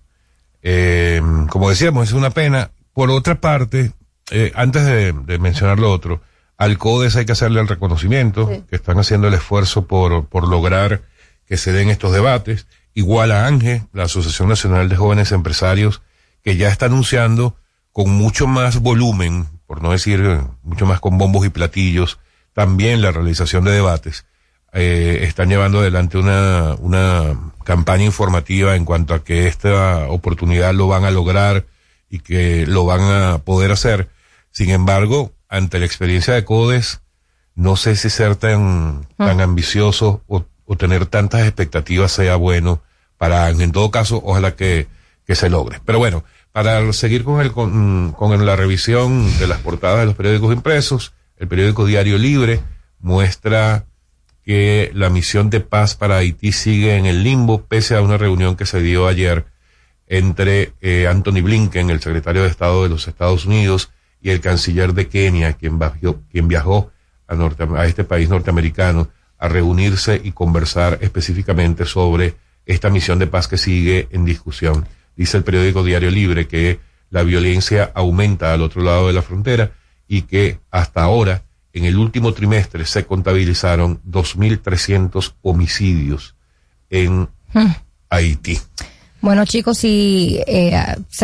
eh, 0.61 1.19
como 1.49 1.71
decíamos, 1.71 2.09
es 2.09 2.13
una 2.13 2.29
pena. 2.29 2.69
Por 2.93 3.09
otra 3.09 3.41
parte, 3.41 3.93
eh, 4.29 4.51
antes 4.53 4.85
de, 4.85 5.39
mencionar 5.39 5.79
lo 5.79 5.91
otro, 5.91 6.21
al 6.55 6.77
CODES 6.77 7.15
hay 7.15 7.25
que 7.25 7.31
hacerle 7.31 7.61
el 7.61 7.67
reconocimiento, 7.67 8.47
que 8.69 8.75
están 8.75 8.99
haciendo 8.99 9.27
el 9.27 9.33
esfuerzo 9.33 9.87
por, 9.87 10.27
por 10.27 10.47
lograr 10.47 11.01
que 11.47 11.57
se 11.57 11.71
den 11.71 11.89
estos 11.89 12.13
debates. 12.13 12.67
Igual 12.93 13.31
a 13.31 13.47
ANGE, 13.47 13.87
la 13.91 14.03
Asociación 14.03 14.49
Nacional 14.49 14.87
de 14.87 14.95
Jóvenes 14.97 15.31
Empresarios, 15.31 16.03
que 16.43 16.57
ya 16.57 16.69
está 16.69 16.85
anunciando 16.85 17.55
con 17.95 18.09
mucho 18.09 18.45
más 18.45 18.81
volumen, 18.81 19.47
por 19.67 19.81
no 19.81 19.93
decir 19.93 20.41
mucho 20.63 20.85
más 20.85 20.99
con 20.99 21.17
bombos 21.17 21.45
y 21.45 21.49
platillos, 21.49 22.19
también 22.51 23.01
la 23.01 23.13
realización 23.13 23.63
de 23.63 23.71
debates. 23.71 24.25
Eh, 24.73 25.19
están 25.21 25.47
llevando 25.47 25.79
adelante 25.79 26.17
una, 26.17 26.75
una 26.79 27.53
campaña 27.63 28.03
informativa 28.03 28.75
en 28.75 28.83
cuanto 28.83 29.13
a 29.13 29.23
que 29.23 29.47
esta 29.47 30.09
oportunidad 30.09 30.73
lo 30.73 30.89
van 30.89 31.05
a 31.05 31.09
lograr 31.09 31.67
y 32.09 32.19
que 32.19 32.67
lo 32.67 32.83
van 32.83 32.99
a 32.99 33.37
poder 33.37 33.71
hacer. 33.71 34.09
Sin 34.51 34.71
embargo, 34.71 35.31
ante 35.47 35.79
la 35.79 35.85
experiencia 35.85 36.33
de 36.33 36.43
CODES, 36.43 36.99
no 37.55 37.77
sé 37.77 37.95
si 37.95 38.09
ser 38.09 38.35
tan, 38.35 39.07
tan 39.15 39.39
ambicioso 39.39 40.21
o, 40.27 40.43
o, 40.65 40.75
tener 40.75 41.05
tantas 41.05 41.43
expectativas 41.43 42.11
sea 42.11 42.35
bueno 42.35 42.83
para, 43.17 43.49
en 43.51 43.71
todo 43.71 43.89
caso, 43.89 44.21
ojalá 44.21 44.57
que, 44.57 44.87
que 45.25 45.35
se 45.35 45.49
logre. 45.49 45.79
Pero 45.85 45.97
bueno, 45.97 46.25
para 46.55 46.93
seguir 46.93 47.25
con 47.25 47.41
el, 47.41 47.51
con, 47.51 48.13
con 48.13 48.45
la 48.45 48.55
revisión 48.55 49.27
de 49.39 49.45
las 49.45 49.59
portadas 49.59 49.99
de 49.99 50.05
los 50.05 50.15
periódicos 50.15 50.53
impresos, 50.53 51.11
el 51.35 51.49
periódico 51.49 51.85
Diario 51.85 52.17
Libre 52.17 52.61
muestra 53.01 53.87
que 54.41 54.89
la 54.93 55.09
misión 55.09 55.49
de 55.49 55.59
paz 55.59 55.95
para 55.95 56.15
Haití 56.15 56.53
sigue 56.53 56.95
en 56.95 57.07
el 57.07 57.23
limbo, 57.23 57.63
pese 57.63 57.97
a 57.97 58.01
una 58.01 58.15
reunión 58.15 58.55
que 58.55 58.65
se 58.65 58.81
dio 58.81 59.05
ayer 59.05 59.47
entre 60.07 60.71
eh, 60.79 61.07
Anthony 61.09 61.41
Blinken, 61.43 61.89
el 61.89 61.99
secretario 61.99 62.43
de 62.43 62.47
Estado 62.47 62.83
de 62.83 62.89
los 62.89 63.09
Estados 63.09 63.45
Unidos, 63.45 63.91
y 64.21 64.29
el 64.29 64.39
canciller 64.39 64.93
de 64.93 65.09
Kenia, 65.09 65.51
quien, 65.51 65.77
viajó, 65.77 66.21
quien 66.31 66.47
viajó 66.47 66.89
a, 67.27 67.35
norte, 67.35 67.67
a 67.75 67.85
este 67.85 68.05
país 68.05 68.29
norteamericano 68.29 69.09
a 69.37 69.49
reunirse 69.49 70.21
y 70.23 70.31
conversar 70.31 70.99
específicamente 71.01 71.83
sobre 71.85 72.35
esta 72.65 72.89
misión 72.89 73.19
de 73.19 73.27
paz 73.27 73.49
que 73.49 73.57
sigue 73.57 74.07
en 74.11 74.23
discusión. 74.23 74.87
Dice 75.15 75.37
el 75.37 75.43
periódico 75.43 75.83
Diario 75.83 76.11
Libre 76.11 76.47
que 76.47 76.79
la 77.09 77.23
violencia 77.23 77.91
aumenta 77.93 78.53
al 78.53 78.61
otro 78.61 78.81
lado 78.81 79.07
de 79.07 79.13
la 79.13 79.21
frontera 79.21 79.71
y 80.07 80.23
que 80.23 80.59
hasta 80.71 81.03
ahora, 81.03 81.43
en 81.73 81.85
el 81.85 81.97
último 81.97 82.33
trimestre, 82.33 82.85
se 82.85 83.05
contabilizaron 83.05 84.01
2.300 84.03 85.33
homicidios 85.41 86.35
en 86.89 87.29
hmm. 87.53 87.71
Haití. 88.09 88.59
Bueno, 89.25 89.43
chicos, 89.45 89.83
y 89.83 90.39
eh, 90.45 90.77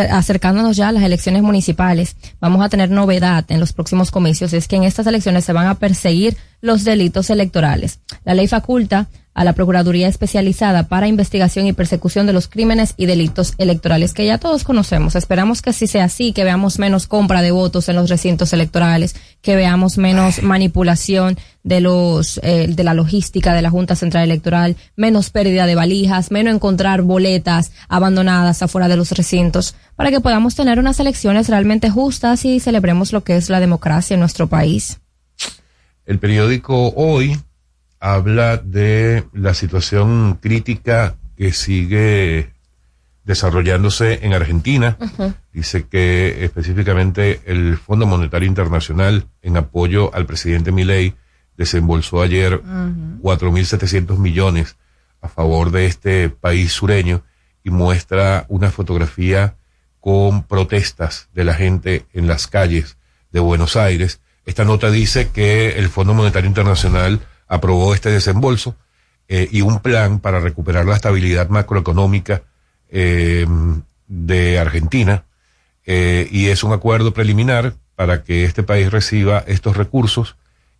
acercándonos 0.10 0.76
ya 0.76 0.88
a 0.88 0.92
las 0.92 1.04
elecciones 1.04 1.44
municipales, 1.44 2.16
vamos 2.40 2.66
a 2.66 2.70
tener 2.70 2.90
novedad 2.90 3.46
en 3.50 3.60
los 3.60 3.74
próximos 3.74 4.10
comicios, 4.10 4.54
es 4.54 4.68
que 4.68 4.76
en 4.76 4.86
estas 4.86 5.06
elecciones 5.06 5.46
se 5.46 5.54
van 5.54 5.68
a 5.68 5.76
perseguir 5.76 6.36
los 6.62 6.84
delitos 6.84 7.30
electorales. 7.30 8.00
La 8.24 8.34
ley 8.34 8.48
faculta 8.48 9.08
a 9.34 9.44
la 9.44 9.54
Procuraduría 9.54 10.08
Especializada 10.08 10.88
para 10.88 11.08
Investigación 11.08 11.66
y 11.66 11.74
Persecución 11.74 12.28
de 12.28 12.34
los 12.34 12.48
Crímenes 12.48 12.94
y 12.98 13.06
Delitos 13.06 13.54
Electorales, 13.58 14.14
que 14.14 14.26
ya 14.26 14.38
todos 14.38 14.64
conocemos. 14.64 15.16
Esperamos 15.16 15.62
que 15.62 15.70
así 15.70 15.88
sea 15.88 16.06
así, 16.06 16.34
que 16.34 16.44
veamos 16.44 16.80
menos 16.80 17.08
compra 17.08 17.42
de 17.42 17.52
votos 17.52 17.88
en 17.88 17.96
los 17.96 18.10
recintos 18.10 18.52
electorales, 18.54 19.16
que 19.42 19.56
veamos 19.56 19.98
menos 19.98 20.44
manipulación 20.44 21.38
de 21.64 21.80
los 21.80 22.40
eh, 22.44 22.68
de 22.68 22.84
la 22.84 22.94
logística 22.94 23.54
de 23.54 23.62
la 23.62 23.70
Junta 23.70 23.96
Central 23.96 24.24
Electoral, 24.24 24.76
menos 24.96 25.30
pérdida 25.30 25.66
de 25.66 25.76
valijas, 25.76 26.32
menos 26.32 26.54
encontrar 26.54 27.04
boletas 27.04 27.72
abandonadas 27.88 28.62
afuera 28.64 28.88
de 28.88 28.98
los 28.98 29.12
recintos, 29.12 29.76
para 29.96 30.10
que 30.10 30.20
podamos 30.20 30.56
tener 30.56 30.80
unas 30.80 31.00
elecciones 31.00 31.50
realmente 31.50 31.90
justas 31.90 32.44
y 32.46 32.60
celebremos 32.60 33.14
lo 33.14 33.24
que 33.24 33.36
es 33.38 33.50
la 33.50 33.60
democracia 33.60 34.16
en 34.16 34.20
nuestro 34.20 34.48
país. 34.48 35.00
El 36.06 36.20
periódico 36.20 36.90
Hoy 36.96 37.38
habla 38.02 38.58
de 38.58 39.24
la 39.32 39.54
situación 39.54 40.40
crítica 40.42 41.16
que 41.38 41.54
sigue 41.54 42.52
desarrollándose 43.24 44.26
en 44.26 44.34
Argentina. 44.34 44.98
Dice 45.54 45.86
que 45.88 46.44
específicamente 46.44 47.42
el 47.46 47.78
Fondo 47.78 48.08
Monetario 48.08 48.48
Internacional, 48.48 49.28
en 49.44 49.56
apoyo 49.56 50.14
al 50.16 50.26
presidente 50.26 50.72
Milei, 50.72 51.14
desembolsó 51.58 52.22
ayer 52.22 52.62
4.700 52.64 54.18
millones 54.18 54.78
a 55.22 55.30
favor 55.30 55.70
de 55.70 55.86
este 55.86 56.30
país 56.30 56.74
sureño 56.74 57.24
y 57.64 57.70
muestra 57.70 58.46
una 58.50 58.72
fotografía 58.72 59.56
con 60.00 60.42
protestas 60.42 61.30
de 61.36 61.44
la 61.44 61.54
gente 61.54 62.08
en 62.14 62.26
las 62.28 62.48
calles 62.48 62.98
de 63.32 63.40
Buenos 63.40 63.76
Aires. 63.76 64.22
Esta 64.48 64.66
nota 64.66 64.90
dice 64.90 65.30
que 65.30 65.78
el 65.78 65.90
Fondo 65.90 66.16
Monetario 66.16 66.48
Internacional 66.48 67.22
aprobó 67.52 67.94
este 67.94 68.10
desembolso 68.10 68.76
eh, 69.28 69.48
y 69.52 69.62
un 69.62 69.80
plan 69.80 70.20
para 70.20 70.40
recuperar 70.40 70.86
la 70.86 70.96
estabilidad 70.96 71.50
macroeconómica 71.50 72.44
eh, 72.90 73.46
de 74.08 74.58
Argentina 74.58 75.26
eh, 75.86 76.30
y 76.32 76.48
es 76.48 76.64
un 76.64 76.72
acuerdo 76.72 77.14
preliminar 77.14 77.74
para 77.96 78.24
que 78.24 78.46
este 78.46 78.64
país 78.64 78.90
reciba 78.90 79.44
estos 79.48 79.76
recursos 79.76 80.38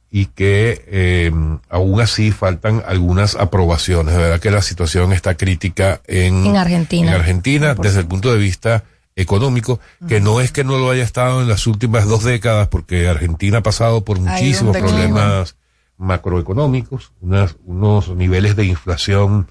y 0.10 0.26
que 0.26 1.32
aún 1.70 2.02
así 2.02 2.32
faltan 2.32 2.84
algunas 2.86 3.36
aprobaciones. 3.36 4.16
De 4.16 4.22
verdad 4.22 4.40
que 4.40 4.52
la 4.52 4.62
situación 4.62 5.14
está 5.14 5.36
crítica 5.36 6.02
en, 6.08 6.56
Argentina, 6.58 7.12
en 7.12 7.16
Argentina 7.16 7.76
desde 7.76 8.00
el 8.00 8.08
punto 8.08 8.32
de 8.32 8.40
vista 8.40 8.84
económico, 9.16 9.80
que 10.08 10.20
no 10.20 10.42
es 10.42 10.52
que 10.52 10.64
no 10.64 10.78
lo 10.78 10.90
haya 10.90 11.04
estado 11.04 11.42
en 11.42 11.48
las 11.48 11.68
últimas 11.68 12.08
dos 12.08 12.24
décadas, 12.24 12.68
porque 12.70 13.08
Argentina 13.08 13.60
ha 13.60 13.64
pasado 13.64 14.04
por 14.04 14.20
muchísimos 14.20 14.76
problemas 14.76 15.56
macroeconómicos, 16.02 17.14
unos 17.22 18.10
niveles 18.10 18.56
de 18.56 18.66
inflación 18.66 19.48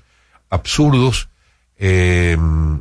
absurdos. 0.50 1.28
Eh, 1.78 2.36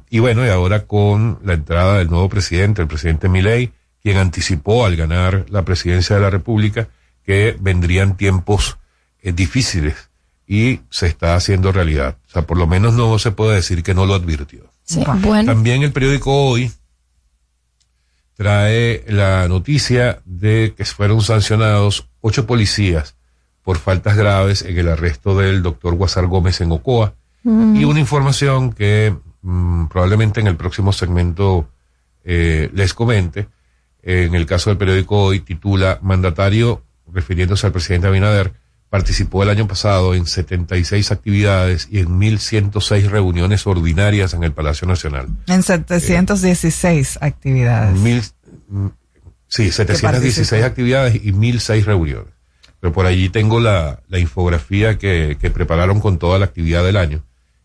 y 0.10 0.20
bueno, 0.20 0.46
y 0.46 0.50
ahora 0.50 0.86
con 0.86 1.40
la 1.44 1.54
entrada 1.54 2.00
del 2.00 2.10
nuevo 2.10 2.28
presidente, 2.28 2.82
el 2.82 2.88
presidente 2.88 3.30
Milei, 3.30 3.72
quien 4.02 4.18
anticipó 4.18 4.86
al 4.86 4.96
ganar 4.96 5.46
la 5.50 5.64
presidencia 5.64 6.16
de 6.16 6.22
la 6.22 6.30
República 6.30 6.90
que 7.24 7.56
vendrían 7.60 8.18
tiempos 8.18 8.80
eh, 9.22 9.32
difíciles 9.32 10.10
y 10.48 10.82
se 10.90 11.06
está 11.06 11.36
haciendo 11.36 11.72
realidad. 11.72 12.18
O 12.28 12.32
sea, 12.32 12.42
por 12.42 12.58
lo 12.58 12.66
menos 12.66 12.96
no 12.96 13.20
se 13.20 13.32
puede 13.32 13.56
decir 13.56 13.84
que 13.84 13.94
no 13.94 14.06
lo 14.08 14.16
advirtió. 14.16 14.64
También 15.46 15.84
el 15.84 15.92
periódico 15.92 16.34
Hoy 16.34 16.72
trae 18.34 19.04
la 19.08 19.48
noticia 19.48 20.22
de 20.26 20.74
que 20.76 20.86
fueron 20.86 21.22
sancionados 21.22 22.08
ocho 22.22 22.48
policías 22.48 23.19
por 23.70 23.78
faltas 23.78 24.18
graves 24.18 24.64
en 24.64 24.80
el 24.80 24.90
arresto 24.90 25.38
del 25.38 25.62
doctor 25.62 25.94
Guasar 25.94 26.26
Gómez 26.26 26.60
en 26.60 26.72
Ocoa. 26.72 27.14
Mm. 27.44 27.76
Y 27.76 27.86
una 27.86 28.00
información 28.00 28.74
que 28.74 29.16
mm, 29.44 29.86
probablemente 29.86 30.40
en 30.40 30.48
el 30.48 30.56
próximo 30.56 30.92
segmento 30.92 31.70
eh, 32.24 32.72
les 32.74 32.96
comente. 32.96 33.48
En 34.02 34.34
el 34.34 34.48
caso 34.48 34.72
del 34.72 34.78
periódico 34.80 35.22
hoy 35.22 35.42
titula 35.42 36.00
Mandatario, 36.02 36.82
refiriéndose 37.14 37.68
al 37.68 37.72
presidente 37.72 38.08
Abinader, 38.08 38.54
participó 38.90 39.44
el 39.44 39.50
año 39.50 39.68
pasado 39.68 40.16
en 40.16 40.26
76 40.26 41.12
actividades 41.12 41.88
y 41.92 42.00
en 42.00 42.20
1.106 42.20 43.08
reuniones 43.10 43.68
ordinarias 43.68 44.34
en 44.34 44.44
el 44.44 44.52
Palacio 44.52 44.88
Nacional. 44.88 45.28
En 45.46 45.62
716 45.62 47.20
actividades. 47.22 48.00
Mil, 48.00 48.24
mm, 48.68 48.88
sí, 49.48 49.70
716 49.70 50.64
actividades 50.64 51.14
y 51.24 51.32
1.006 51.34 51.86
reuniones. 51.86 52.39
Pero 52.80 52.94
por 52.94 53.06
allí 53.06 53.30
tengo 53.30 53.60
la, 53.60 54.00
la 54.08 54.20
infografía 54.20 54.98
que, 54.98 55.38
que, 55.40 55.50
prepararon 55.50 56.00
con 56.00 56.18
toda 56.18 56.40
la 56.40 56.46
actividad 56.46 56.84
del 56.84 56.98
año 56.98 57.24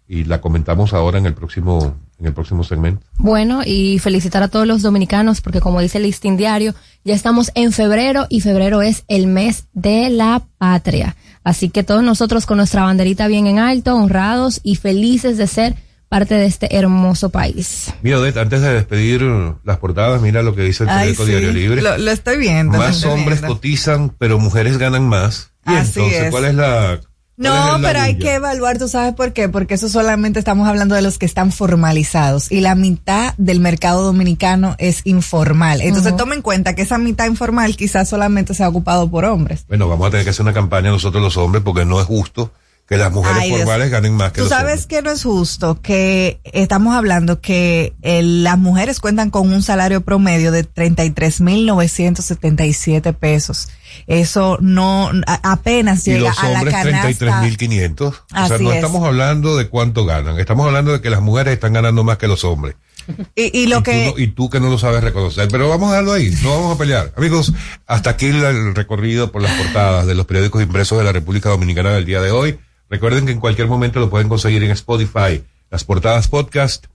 y 0.08 0.24
la 0.24 0.40
comentamos 0.40 0.92
ahora 0.92 1.18
en 1.18 1.26
el 1.26 1.34
próximo 1.34 1.96
en 2.18 2.26
el 2.26 2.32
próximo 2.32 2.62
segmento. 2.62 3.04
Bueno, 3.18 3.62
y 3.64 3.98
felicitar 3.98 4.42
a 4.42 4.48
todos 4.48 4.66
los 4.66 4.82
dominicanos 4.82 5.40
porque 5.40 5.60
como 5.60 5.80
dice 5.80 5.98
el 5.98 6.04
listín 6.04 6.36
diario, 6.36 6.74
ya 7.04 7.14
estamos 7.14 7.50
en 7.54 7.72
febrero 7.72 8.26
y 8.28 8.40
febrero 8.40 8.82
es 8.82 9.04
el 9.08 9.26
mes 9.26 9.64
de 9.72 10.10
la 10.10 10.42
patria. 10.58 11.16
Así 11.42 11.68
que 11.68 11.82
todos 11.82 12.02
nosotros 12.02 12.46
con 12.46 12.58
nuestra 12.58 12.84
banderita 12.84 13.26
bien 13.26 13.46
en 13.46 13.58
alto, 13.58 13.94
honrados 13.94 14.60
y 14.62 14.76
felices 14.76 15.36
de 15.36 15.46
ser 15.46 15.74
parte 16.14 16.34
de 16.36 16.46
este 16.46 16.76
hermoso 16.76 17.30
país. 17.30 17.92
Mira, 18.00 18.20
Odette, 18.20 18.36
antes 18.36 18.60
de 18.60 18.72
despedir 18.72 19.20
las 19.64 19.78
portadas, 19.78 20.22
mira 20.22 20.44
lo 20.44 20.54
que 20.54 20.62
dice 20.62 20.84
el 20.84 20.88
periódico 20.88 21.26
Diario 21.26 21.50
Libre. 21.50 21.82
Lo, 21.82 22.10
estoy 22.12 22.36
viendo. 22.38 22.78
Más 22.78 23.04
hombres 23.04 23.40
cotizan, 23.40 24.10
pero 24.16 24.38
mujeres 24.38 24.78
ganan 24.78 25.08
más. 25.08 25.50
Y 25.66 25.74
entonces, 25.74 26.30
¿cuál 26.30 26.44
es 26.44 26.54
la 26.54 27.00
no, 27.36 27.78
pero 27.82 28.00
hay 28.00 28.16
que 28.16 28.34
evaluar, 28.34 28.78
¿tú 28.78 28.86
sabes 28.86 29.12
por 29.14 29.32
qué? 29.32 29.48
Porque 29.48 29.74
eso 29.74 29.88
solamente 29.88 30.38
estamos 30.38 30.68
hablando 30.68 30.94
de 30.94 31.02
los 31.02 31.18
que 31.18 31.26
están 31.26 31.50
formalizados 31.50 32.52
y 32.52 32.60
la 32.60 32.76
mitad 32.76 33.34
del 33.38 33.58
mercado 33.58 34.04
dominicano 34.04 34.76
es 34.78 35.00
informal. 35.02 35.80
Entonces 35.80 36.16
toma 36.16 36.36
en 36.36 36.42
cuenta 36.42 36.76
que 36.76 36.82
esa 36.82 36.96
mitad 36.96 37.26
informal 37.26 37.74
quizás 37.74 38.08
solamente 38.08 38.54
se 38.54 38.62
ha 38.62 38.68
ocupado 38.68 39.10
por 39.10 39.24
hombres. 39.24 39.64
Bueno, 39.66 39.88
vamos 39.88 40.06
a 40.06 40.10
tener 40.12 40.22
que 40.22 40.30
hacer 40.30 40.44
una 40.44 40.52
campaña 40.52 40.90
nosotros 40.90 41.20
los 41.20 41.36
hombres 41.36 41.64
porque 41.64 41.84
no 41.84 42.00
es 42.00 42.06
justo 42.06 42.52
que 42.86 42.98
las 42.98 43.10
mujeres 43.12 43.48
formales 43.48 43.90
ganen 43.90 44.12
más 44.14 44.32
que 44.32 44.42
Tú 44.42 44.48
sabes 44.48 44.84
que 44.86 45.00
no 45.00 45.10
es 45.10 45.22
justo 45.22 45.80
que 45.80 46.38
estamos 46.44 46.94
hablando 46.94 47.40
que 47.40 47.94
las 48.02 48.58
mujeres 48.58 49.00
cuentan 49.00 49.30
con 49.30 49.50
un 49.52 49.62
salario 49.62 50.02
promedio 50.02 50.52
de 50.52 50.68
33.977 50.68 53.14
pesos. 53.14 53.70
Eso 54.06 54.58
no 54.60 55.10
apenas 55.42 56.04
llega 56.04 56.32
a 56.32 56.50
la 56.50 56.62
canasta. 56.64 57.08
33.500. 57.08 58.02
O 58.02 58.12
sea, 58.46 58.58
no 58.58 58.70
estamos 58.72 59.06
hablando 59.06 59.56
de 59.56 59.68
cuánto 59.68 60.04
ganan, 60.04 60.38
estamos 60.38 60.66
hablando 60.66 60.92
de 60.92 61.00
que 61.00 61.08
las 61.10 61.22
mujeres 61.22 61.54
están 61.54 61.72
ganando 61.72 62.04
más 62.04 62.18
que 62.18 62.28
los 62.28 62.44
hombres. 62.44 62.76
Y, 63.34 63.66
lo 63.66 63.82
que 63.82 64.12
tú 64.14 64.20
y 64.20 64.28
tú 64.28 64.48
que 64.48 64.60
no 64.60 64.70
lo 64.70 64.78
sabes 64.78 65.04
reconocer, 65.04 65.48
pero 65.48 65.68
vamos 65.68 65.88
a 65.88 65.90
dejarlo 65.92 66.12
ahí, 66.12 66.34
no 66.42 66.50
vamos 66.50 66.74
a 66.74 66.78
pelear. 66.78 67.12
Amigos, 67.16 67.52
hasta 67.86 68.10
aquí 68.10 68.26
el 68.26 68.74
recorrido 68.74 69.30
por 69.30 69.42
las 69.42 69.52
portadas 69.52 70.06
de 70.06 70.14
los 70.14 70.24
periódicos 70.24 70.62
impresos 70.62 70.96
de 70.98 71.04
la 71.04 71.12
República 71.12 71.50
Dominicana 71.50 71.90
del 71.90 72.06
día 72.06 72.22
de 72.22 72.30
hoy. 72.30 72.58
Recuerden 72.88 73.26
que 73.26 73.32
en 73.32 73.40
cualquier 73.40 73.68
momento 73.68 74.00
lo 74.00 74.10
pueden 74.10 74.28
conseguir 74.28 74.62
en 74.62 74.70
Spotify, 74.70 75.44
las 75.70 75.84
portadas 75.84 76.28
podcast, 76.28 76.86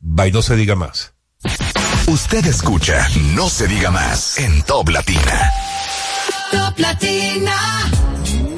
by 0.00 0.30
No 0.32 0.42
Se 0.42 0.56
Diga 0.56 0.74
Más. 0.74 1.14
Usted 2.06 2.46
escucha 2.46 3.06
No 3.34 3.48
Se 3.48 3.66
Diga 3.66 3.90
Más 3.90 4.38
en 4.38 4.62
Top 4.62 4.88
Latina. 4.88 5.52
Top 6.50 6.78
Latina. 6.78 8.07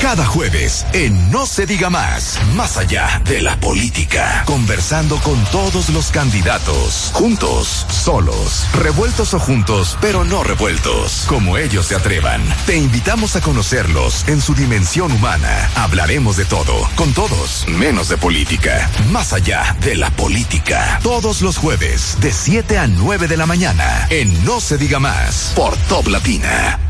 Cada 0.00 0.24
jueves 0.24 0.86
en 0.94 1.30
No 1.30 1.44
se 1.44 1.66
diga 1.66 1.90
más, 1.90 2.40
más 2.54 2.78
allá 2.78 3.20
de 3.26 3.42
la 3.42 3.60
política, 3.60 4.44
conversando 4.46 5.18
con 5.18 5.38
todos 5.52 5.90
los 5.90 6.10
candidatos, 6.10 7.10
juntos, 7.12 7.86
solos, 7.90 8.66
revueltos 8.72 9.34
o 9.34 9.38
juntos, 9.38 9.98
pero 10.00 10.24
no 10.24 10.42
revueltos, 10.42 11.24
como 11.28 11.58
ellos 11.58 11.86
se 11.86 11.96
atrevan. 11.96 12.42
Te 12.64 12.78
invitamos 12.78 13.36
a 13.36 13.42
conocerlos 13.42 14.26
en 14.26 14.40
su 14.40 14.54
dimensión 14.54 15.12
humana. 15.12 15.70
Hablaremos 15.76 16.38
de 16.38 16.46
todo, 16.46 16.74
con 16.96 17.12
todos, 17.12 17.66
menos 17.68 18.08
de 18.08 18.16
política, 18.16 18.90
más 19.12 19.34
allá 19.34 19.76
de 19.82 19.96
la 19.96 20.10
política. 20.10 20.98
Todos 21.02 21.42
los 21.42 21.58
jueves, 21.58 22.16
de 22.20 22.32
7 22.32 22.78
a 22.78 22.86
9 22.86 23.28
de 23.28 23.36
la 23.36 23.44
mañana, 23.46 24.06
en 24.08 24.44
No 24.46 24.60
se 24.60 24.78
diga 24.78 24.98
más, 24.98 25.52
por 25.54 25.76
Top 25.88 26.08
Latina. 26.08 26.89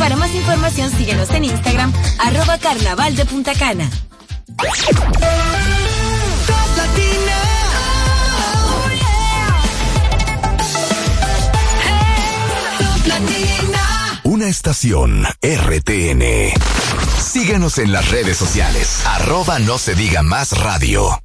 Para 0.00 0.16
más 0.16 0.34
información 0.34 0.90
síguenos 0.90 1.28
en 1.30 1.44
Instagram, 1.44 1.92
arroba 2.18 2.56
carnaval 2.56 3.14
de 3.16 3.26
Punta 3.26 3.52
Cana. 3.52 3.90
Una 14.24 14.48
estación 14.48 15.26
RTN. 15.42 16.22
Síguenos 17.20 17.76
en 17.76 17.92
las 17.92 18.10
redes 18.10 18.38
sociales, 18.38 19.02
arroba 19.04 19.58
no 19.58 19.76
se 19.76 19.94
diga 19.94 20.22
más 20.22 20.58
radio. 20.58 21.20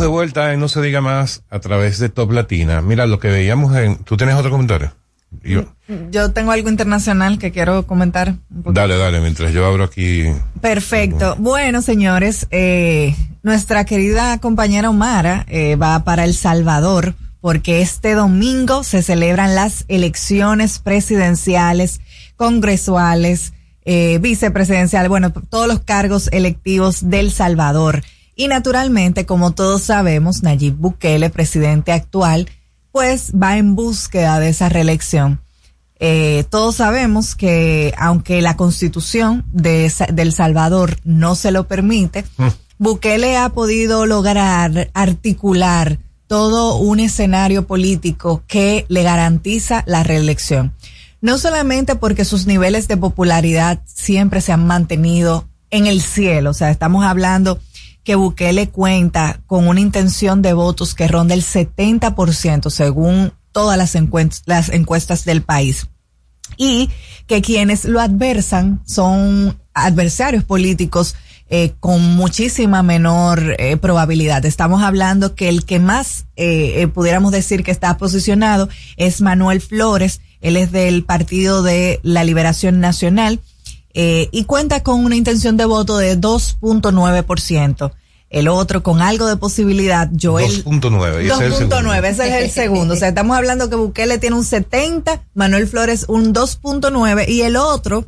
De 0.00 0.06
vuelta 0.06 0.52
en 0.52 0.60
No 0.60 0.68
se 0.68 0.80
diga 0.82 1.00
más 1.00 1.42
a 1.50 1.60
través 1.60 1.98
de 1.98 2.08
Top 2.08 2.32
Latina. 2.32 2.80
Mira, 2.82 3.06
lo 3.06 3.18
que 3.18 3.28
veíamos 3.28 3.76
en... 3.76 3.96
¿Tú 3.98 4.16
tienes 4.16 4.34
otro 4.36 4.50
comentario? 4.50 4.92
Yo, 5.44 5.64
yo 6.10 6.32
tengo 6.32 6.50
algo 6.50 6.68
internacional 6.68 7.38
que 7.38 7.52
quiero 7.52 7.86
comentar. 7.86 8.34
Dale, 8.48 8.96
dale, 8.96 9.20
mientras 9.20 9.52
yo 9.52 9.64
abro 9.64 9.84
aquí. 9.84 10.24
Perfecto. 10.60 11.36
Bueno, 11.38 11.82
señores, 11.82 12.48
eh, 12.50 13.14
nuestra 13.42 13.84
querida 13.84 14.38
compañera 14.38 14.90
Omara 14.90 15.46
eh, 15.48 15.76
va 15.76 16.02
para 16.04 16.24
El 16.24 16.34
Salvador 16.34 17.14
porque 17.40 17.80
este 17.80 18.14
domingo 18.14 18.82
se 18.82 19.02
celebran 19.02 19.54
las 19.54 19.84
elecciones 19.88 20.78
presidenciales, 20.78 22.00
congresuales, 22.36 23.54
eh, 23.84 24.18
vicepresidenciales, 24.20 25.08
bueno, 25.08 25.32
todos 25.32 25.66
los 25.66 25.80
cargos 25.80 26.28
electivos 26.32 27.08
del 27.08 27.30
Salvador. 27.30 28.02
Y 28.40 28.48
naturalmente, 28.48 29.26
como 29.26 29.50
todos 29.50 29.82
sabemos, 29.82 30.42
Nayib 30.42 30.74
Bukele, 30.74 31.28
presidente 31.28 31.92
actual, 31.92 32.48
pues 32.90 33.32
va 33.32 33.58
en 33.58 33.74
búsqueda 33.74 34.40
de 34.40 34.48
esa 34.48 34.70
reelección. 34.70 35.42
Eh, 35.98 36.46
todos 36.48 36.76
sabemos 36.76 37.34
que 37.34 37.92
aunque 37.98 38.40
la 38.40 38.56
constitución 38.56 39.44
de, 39.52 39.92
El 40.16 40.32
Salvador 40.32 40.96
no 41.04 41.34
se 41.34 41.50
lo 41.50 41.68
permite, 41.68 42.24
mm. 42.38 42.46
Bukele 42.78 43.36
ha 43.36 43.50
podido 43.50 44.06
lograr 44.06 44.90
articular 44.94 45.98
todo 46.26 46.76
un 46.76 46.98
escenario 46.98 47.66
político 47.66 48.42
que 48.46 48.86
le 48.88 49.02
garantiza 49.02 49.84
la 49.86 50.02
reelección. 50.02 50.72
No 51.20 51.36
solamente 51.36 51.94
porque 51.94 52.24
sus 52.24 52.46
niveles 52.46 52.88
de 52.88 52.96
popularidad 52.96 53.82
siempre 53.84 54.40
se 54.40 54.52
han 54.52 54.66
mantenido 54.66 55.46
en 55.68 55.86
el 55.86 56.00
cielo, 56.00 56.50
o 56.50 56.54
sea, 56.54 56.70
estamos 56.70 57.04
hablando 57.04 57.60
que 58.04 58.14
Bukele 58.14 58.68
cuenta 58.70 59.40
con 59.46 59.68
una 59.68 59.80
intención 59.80 60.42
de 60.42 60.52
votos 60.52 60.94
que 60.94 61.08
ronda 61.08 61.34
el 61.34 61.42
70% 61.42 62.70
según 62.70 63.32
todas 63.52 63.76
las, 63.76 63.96
las 64.46 64.68
encuestas 64.70 65.24
del 65.24 65.42
país. 65.42 65.88
Y 66.56 66.90
que 67.26 67.42
quienes 67.42 67.84
lo 67.84 68.00
adversan 68.00 68.82
son 68.86 69.58
adversarios 69.72 70.44
políticos 70.44 71.14
eh, 71.48 71.72
con 71.80 72.00
muchísima 72.14 72.82
menor 72.82 73.56
eh, 73.58 73.76
probabilidad. 73.76 74.44
Estamos 74.44 74.82
hablando 74.82 75.34
que 75.34 75.48
el 75.48 75.64
que 75.64 75.80
más 75.80 76.26
eh, 76.36 76.86
pudiéramos 76.88 77.32
decir 77.32 77.64
que 77.64 77.72
está 77.72 77.96
posicionado 77.98 78.68
es 78.96 79.20
Manuel 79.20 79.60
Flores. 79.60 80.20
Él 80.40 80.56
es 80.56 80.70
del 80.70 81.04
Partido 81.04 81.62
de 81.62 81.98
la 82.02 82.24
Liberación 82.24 82.80
Nacional 82.80 83.40
eh, 83.94 84.28
y 84.32 84.44
cuenta 84.44 84.82
con 84.82 85.04
una 85.04 85.16
intención 85.16 85.56
de 85.56 85.64
voto 85.64 85.96
de 85.98 86.16
2.9%. 86.18 87.92
El 88.30 88.46
otro 88.46 88.84
con 88.84 89.02
algo 89.02 89.26
de 89.26 89.36
posibilidad, 89.36 90.08
Joel. 90.20 90.64
2.9, 90.64 91.24
y 91.24 91.26
ese 91.30 91.34
es 91.34 91.40
el 91.40 91.52
segundo. 91.54 91.76
2.9, 91.90 92.04
ese 92.10 92.28
es 92.38 92.44
el 92.44 92.50
segundo. 92.50 92.94
O 92.94 92.96
sea, 92.96 93.08
estamos 93.08 93.36
hablando 93.36 93.68
que 93.68 93.74
Bukele 93.74 94.18
tiene 94.18 94.36
un 94.36 94.44
70, 94.44 95.22
Manuel 95.34 95.66
Flores 95.66 96.04
un 96.06 96.32
2.9 96.32 97.28
y 97.28 97.42
el 97.42 97.56
otro 97.56 98.06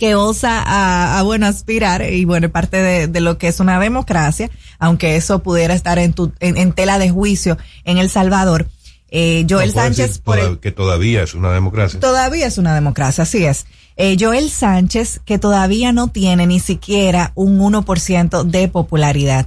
que 0.00 0.16
osa 0.16 0.62
a, 0.66 1.16
a, 1.20 1.22
bueno 1.22 1.46
aspirar 1.46 2.02
y 2.12 2.24
bueno 2.24 2.50
parte 2.50 2.82
de, 2.82 3.06
de, 3.06 3.20
lo 3.20 3.38
que 3.38 3.46
es 3.46 3.60
una 3.60 3.78
democracia 3.78 4.50
aunque 4.80 5.14
eso 5.14 5.44
pudiera 5.44 5.74
estar 5.74 6.00
en, 6.00 6.12
tu, 6.12 6.32
en, 6.40 6.56
en 6.56 6.72
tela 6.72 6.98
de 6.98 7.08
juicio 7.10 7.56
en 7.84 7.98
El 7.98 8.10
Salvador 8.10 8.66
eh, 9.12 9.46
Joel 9.48 9.68
No 9.68 9.74
Sánchez 9.82 10.06
decir 10.08 10.22
por 10.24 10.38
toda- 10.38 10.48
el- 10.48 10.58
que 10.58 10.72
todavía 10.72 11.22
es 11.22 11.34
una 11.34 11.52
democracia. 11.52 12.00
Todavía 12.00 12.48
es 12.48 12.58
una 12.58 12.74
democracia, 12.74 13.22
así 13.22 13.44
es. 13.44 13.66
Eh, 13.96 14.16
Joel 14.20 14.50
Sánchez, 14.50 15.20
que 15.24 15.38
todavía 15.38 15.92
no 15.92 16.08
tiene 16.08 16.46
ni 16.46 16.60
siquiera 16.60 17.32
un 17.34 17.58
1% 17.58 18.44
de 18.44 18.68
popularidad. 18.68 19.46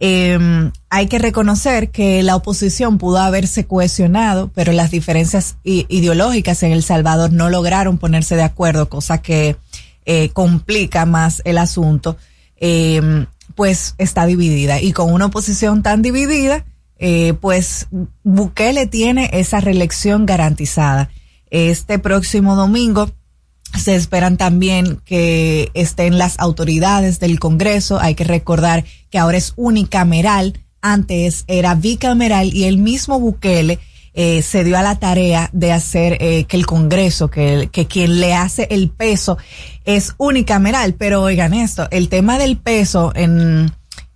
Eh, 0.00 0.38
hay 0.90 1.06
que 1.06 1.18
reconocer 1.18 1.90
que 1.90 2.22
la 2.22 2.36
oposición 2.36 2.98
pudo 2.98 3.18
haberse 3.18 3.66
cohesionado, 3.66 4.50
pero 4.54 4.72
las 4.72 4.90
diferencias 4.90 5.56
ideológicas 5.64 6.62
en 6.62 6.72
El 6.72 6.82
Salvador 6.82 7.32
no 7.32 7.50
lograron 7.50 7.98
ponerse 7.98 8.36
de 8.36 8.42
acuerdo, 8.42 8.88
cosa 8.88 9.22
que 9.22 9.56
eh, 10.06 10.30
complica 10.30 11.04
más 11.04 11.42
el 11.44 11.58
asunto. 11.58 12.16
Eh, 12.60 13.26
pues 13.58 13.96
está 13.98 14.24
dividida 14.24 14.80
y 14.80 14.92
con 14.92 15.12
una 15.12 15.26
oposición 15.26 15.82
tan 15.82 16.00
dividida, 16.00 16.64
eh, 16.98 17.34
pues 17.40 17.88
Bukele 18.22 18.86
tiene 18.86 19.30
esa 19.32 19.60
reelección 19.60 20.26
garantizada. 20.26 21.10
Este 21.50 21.98
próximo 21.98 22.54
domingo 22.54 23.10
se 23.76 23.94
esperan 23.94 24.36
también 24.36 25.00
que 25.04 25.70
estén 25.74 26.18
las 26.18 26.38
autoridades 26.38 27.20
del 27.20 27.38
Congreso. 27.38 27.98
Hay 28.00 28.14
que 28.14 28.24
recordar 28.24 28.84
que 29.10 29.18
ahora 29.18 29.38
es 29.38 29.52
unicameral, 29.56 30.60
antes 30.80 31.44
era 31.48 31.74
bicameral 31.74 32.54
y 32.54 32.64
el 32.64 32.78
mismo 32.78 33.18
Bukele 33.18 33.78
eh, 34.14 34.42
se 34.42 34.64
dio 34.64 34.76
a 34.78 34.82
la 34.82 34.98
tarea 34.98 35.50
de 35.52 35.72
hacer 35.72 36.18
eh, 36.20 36.44
que 36.44 36.56
el 36.56 36.66
Congreso, 36.66 37.30
que, 37.30 37.68
que 37.70 37.86
quien 37.86 38.20
le 38.20 38.34
hace 38.34 38.66
el 38.70 38.90
peso 38.90 39.38
es 39.84 40.14
unicameral. 40.18 40.94
Pero 40.94 41.22
oigan 41.22 41.54
esto, 41.54 41.86
el 41.90 42.08
tema 42.08 42.38
del 42.38 42.56
peso 42.56 43.12
en, 43.14 43.70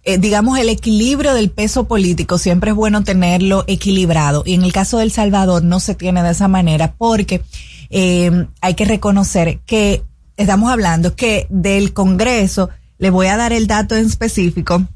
eh, 0.04 0.18
digamos, 0.18 0.58
el 0.58 0.68
equilibrio 0.68 1.34
del 1.34 1.50
peso 1.50 1.84
político 1.86 2.36
siempre 2.38 2.70
es 2.70 2.76
bueno 2.76 3.04
tenerlo 3.04 3.64
equilibrado. 3.68 4.42
Y 4.44 4.54
en 4.54 4.64
el 4.64 4.72
caso 4.72 4.98
de 4.98 5.04
El 5.04 5.12
Salvador 5.12 5.62
no 5.62 5.78
se 5.78 5.94
tiene 5.94 6.22
de 6.24 6.30
esa 6.32 6.48
manera 6.48 6.94
porque 6.98 7.42
eh, 7.92 8.46
hay 8.60 8.74
que 8.74 8.84
reconocer 8.84 9.60
que 9.66 10.02
estamos 10.36 10.70
hablando 10.70 11.14
que 11.14 11.46
del 11.50 11.92
Congreso, 11.92 12.70
le 12.98 13.10
voy 13.10 13.26
a 13.26 13.36
dar 13.36 13.52
el 13.52 13.66
dato 13.66 13.94
en 13.96 14.06
específico, 14.06 14.86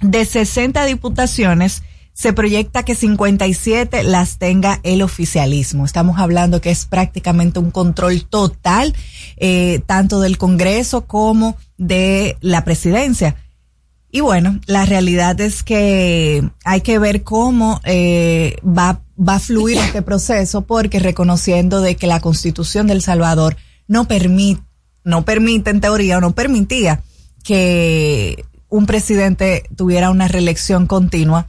de 0.00 0.24
60 0.24 0.84
diputaciones, 0.84 1.82
se 2.14 2.32
proyecta 2.32 2.82
que 2.82 2.94
57 2.94 4.02
las 4.02 4.38
tenga 4.38 4.80
el 4.82 5.02
oficialismo. 5.02 5.84
Estamos 5.84 6.18
hablando 6.18 6.60
que 6.60 6.70
es 6.70 6.84
prácticamente 6.84 7.58
un 7.58 7.70
control 7.70 8.24
total, 8.24 8.94
eh, 9.38 9.80
tanto 9.86 10.20
del 10.20 10.36
Congreso 10.36 11.06
como 11.06 11.56
de 11.78 12.36
la 12.40 12.64
presidencia. 12.64 13.36
Y 14.10 14.20
bueno, 14.20 14.60
la 14.66 14.84
realidad 14.84 15.40
es 15.40 15.62
que 15.62 16.46
hay 16.64 16.80
que 16.82 16.98
ver 16.98 17.22
cómo 17.22 17.80
eh, 17.84 18.56
va, 18.62 19.00
va 19.26 19.36
a 19.36 19.40
fluir 19.40 19.78
este 19.78 20.02
proceso, 20.02 20.62
porque 20.62 20.98
reconociendo 20.98 21.80
de 21.80 21.96
que 21.96 22.06
la 22.06 22.20
constitución 22.20 22.86
del 22.86 23.02
Salvador 23.02 23.56
no 23.86 24.06
permite, 24.06 24.62
no 25.04 25.24
permite 25.24 25.70
en 25.70 25.80
teoría 25.80 26.18
o 26.18 26.20
no 26.20 26.32
permitía 26.32 27.02
que 27.42 28.44
un 28.68 28.86
presidente 28.86 29.64
tuviera 29.76 30.10
una 30.10 30.28
reelección 30.28 30.86
continua. 30.86 31.48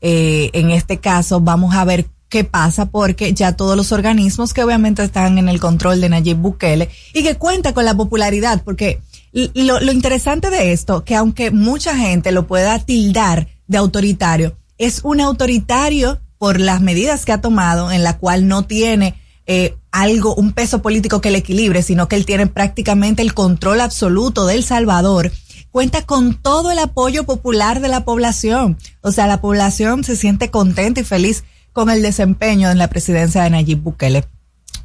Eh, 0.00 0.50
en 0.52 0.70
este 0.70 0.98
caso 0.98 1.40
vamos 1.40 1.74
a 1.74 1.84
ver 1.84 2.06
qué 2.28 2.44
pasa 2.44 2.86
porque 2.86 3.32
ya 3.32 3.52
todos 3.52 3.76
los 3.76 3.92
organismos 3.92 4.52
que 4.52 4.64
obviamente 4.64 5.02
están 5.02 5.38
en 5.38 5.48
el 5.48 5.60
control 5.60 6.00
de 6.00 6.08
Nayib 6.08 6.36
Bukele 6.36 6.90
y 7.14 7.22
que 7.22 7.36
cuenta 7.36 7.72
con 7.72 7.84
la 7.84 7.94
popularidad 7.94 8.62
porque 8.64 9.00
lo, 9.32 9.80
lo 9.80 9.92
interesante 9.92 10.50
de 10.50 10.72
esto, 10.72 11.04
que 11.04 11.14
aunque 11.14 11.50
mucha 11.50 11.96
gente 11.96 12.32
lo 12.32 12.46
pueda 12.46 12.78
tildar 12.80 13.48
de 13.66 13.78
autoritario, 13.78 14.56
es 14.78 15.00
un 15.04 15.20
autoritario 15.20 16.20
por 16.38 16.60
las 16.60 16.80
medidas 16.80 17.24
que 17.24 17.32
ha 17.32 17.40
tomado, 17.40 17.90
en 17.90 18.02
la 18.02 18.18
cual 18.18 18.48
no 18.48 18.64
tiene 18.64 19.14
eh, 19.46 19.76
algo, 19.92 20.34
un 20.34 20.52
peso 20.52 20.80
político 20.82 21.20
que 21.20 21.30
le 21.30 21.38
equilibre, 21.38 21.82
sino 21.82 22.08
que 22.08 22.16
él 22.16 22.26
tiene 22.26 22.46
prácticamente 22.46 23.22
el 23.22 23.34
control 23.34 23.80
absoluto 23.80 24.46
del 24.46 24.64
Salvador. 24.64 25.30
Cuenta 25.70 26.02
con 26.02 26.34
todo 26.34 26.70
el 26.70 26.78
apoyo 26.78 27.24
popular 27.24 27.80
de 27.80 27.88
la 27.88 28.04
población. 28.04 28.78
O 29.02 29.12
sea, 29.12 29.26
la 29.26 29.40
población 29.40 30.04
se 30.04 30.16
siente 30.16 30.50
contenta 30.50 31.00
y 31.00 31.04
feliz 31.04 31.44
con 31.72 31.90
el 31.90 32.02
desempeño 32.02 32.70
en 32.70 32.78
la 32.78 32.88
presidencia 32.88 33.42
de 33.42 33.50
Nayib 33.50 33.82
Bukele. 33.82 34.24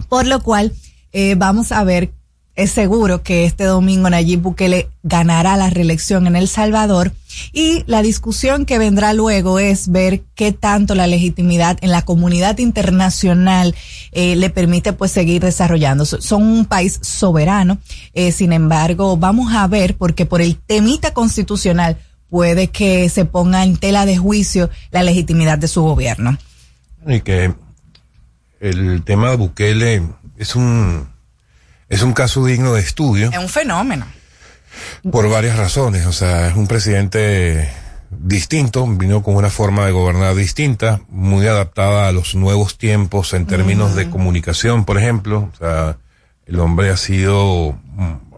Por 0.10 0.26
lo 0.26 0.42
cual, 0.42 0.74
eh, 1.12 1.36
vamos 1.36 1.72
a 1.72 1.84
ver, 1.84 2.12
es 2.60 2.72
seguro 2.72 3.24
que 3.24 3.46
este 3.46 3.64
domingo 3.64 4.10
Nayib 4.10 4.42
Bukele 4.42 4.90
ganará 5.04 5.56
la 5.58 5.70
reelección 5.70 6.28
en 6.28 6.36
El 6.36 6.48
Salvador 6.48 7.14
y 7.54 7.84
la 7.88 8.02
discusión 8.02 8.66
que 8.66 8.78
vendrá 8.78 9.14
luego 9.14 9.60
es 9.60 9.90
ver 9.92 10.22
qué 10.36 10.52
tanto 10.52 10.94
la 10.96 11.08
legitimidad 11.08 11.78
en 11.82 11.92
la 11.92 12.02
comunidad 12.04 12.58
internacional 12.58 13.76
eh, 14.12 14.36
le 14.36 14.50
permite 14.50 14.94
pues 14.94 15.12
seguir 15.12 15.42
desarrollando. 15.42 16.06
So- 16.06 16.22
Son 16.22 16.44
un 16.44 16.66
país 16.66 17.00
soberano, 17.02 17.78
eh, 18.14 18.32
sin 18.32 18.52
embargo, 18.52 19.16
vamos 19.18 19.54
a 19.54 19.66
ver 19.68 19.96
porque 19.96 20.26
por 20.26 20.42
el 20.42 20.58
temita 20.58 21.14
constitucional 21.14 21.98
puede 22.30 22.68
que 22.68 23.10
se 23.10 23.26
ponga 23.26 23.64
en 23.64 23.78
tela 23.78 24.06
de 24.06 24.18
juicio 24.18 24.70
la 24.92 25.04
legitimidad 25.04 25.58
de 25.58 25.68
su 25.68 25.82
gobierno. 25.82 26.38
Y 27.08 27.22
que 27.22 27.54
el 28.60 29.02
tema 29.04 29.30
de 29.32 29.38
Bukele 29.38 30.04
es 30.38 30.56
un, 30.56 31.08
es 31.90 32.02
un 32.04 32.14
caso 32.14 32.46
digno 32.46 32.74
de 32.74 32.82
estudio 32.82 33.30
Es 33.32 33.38
un 33.38 33.50
fenómeno. 33.50 34.06
por 35.12 35.30
varias 35.30 35.58
razones. 35.58 36.06
O 36.06 36.14
sea, 36.14 36.48
es 36.48 36.56
un 36.56 36.68
presidente 36.68 37.70
distinto, 38.12 38.86
vino 38.88 39.22
con 39.24 39.36
una 39.36 39.50
forma 39.50 39.86
de 39.86 39.92
gobernar 39.92 40.36
distinta, 40.36 41.02
muy 41.10 41.48
adaptada 41.48 42.08
a 42.08 42.12
los 42.12 42.36
nuevos 42.36 42.78
tiempos 42.78 43.34
en 43.34 43.46
términos 43.46 43.96
de 43.96 44.10
comunicación, 44.10 44.86
por 44.86 44.98
ejemplo. 44.98 45.50
O 45.54 45.58
sea, 45.58 45.98
el 46.46 46.60
hombre 46.60 46.90
ha 46.90 46.98
sido, 46.98 47.78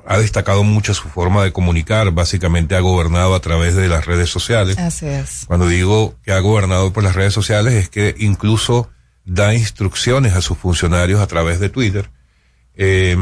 ha 0.06 0.18
destacado 0.18 0.64
mucho 0.64 0.94
su 0.94 1.08
forma 1.08 1.44
de 1.44 1.54
comunicar, 1.54 2.12
básicamente 2.12 2.76
ha 2.76 2.82
gobernado 2.82 3.34
a 3.36 3.40
través 3.40 3.76
de 3.76 3.88
las 3.88 4.06
redes 4.06 4.30
sociales. 4.30 4.78
Así 4.78 5.06
es. 5.06 5.44
Cuando 5.48 5.68
digo 5.68 6.16
que 6.24 6.34
ha 6.34 6.40
gobernado 6.40 6.92
por 6.92 7.04
las 7.04 7.16
redes 7.16 7.34
sociales 7.34 7.74
es 7.74 7.90
que 7.90 8.16
incluso 8.18 8.90
da 9.24 9.54
instrucciones 9.54 10.34
a 10.34 10.42
sus 10.42 10.58
funcionarios 10.58 11.22
a 11.22 11.28
través 11.28 11.60
de 11.60 11.70
Twitter. 11.70 12.10
Eh, 12.76 13.16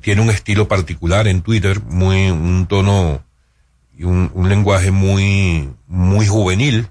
tiene 0.00 0.20
un 0.22 0.30
estilo 0.30 0.68
particular 0.68 1.28
en 1.28 1.42
Twitter, 1.42 1.80
muy 1.82 2.30
un 2.30 2.66
tono 2.66 3.22
y 3.96 4.04
un, 4.04 4.30
un 4.34 4.48
lenguaje 4.48 4.90
muy 4.90 5.68
muy 5.86 6.26
juvenil. 6.26 6.88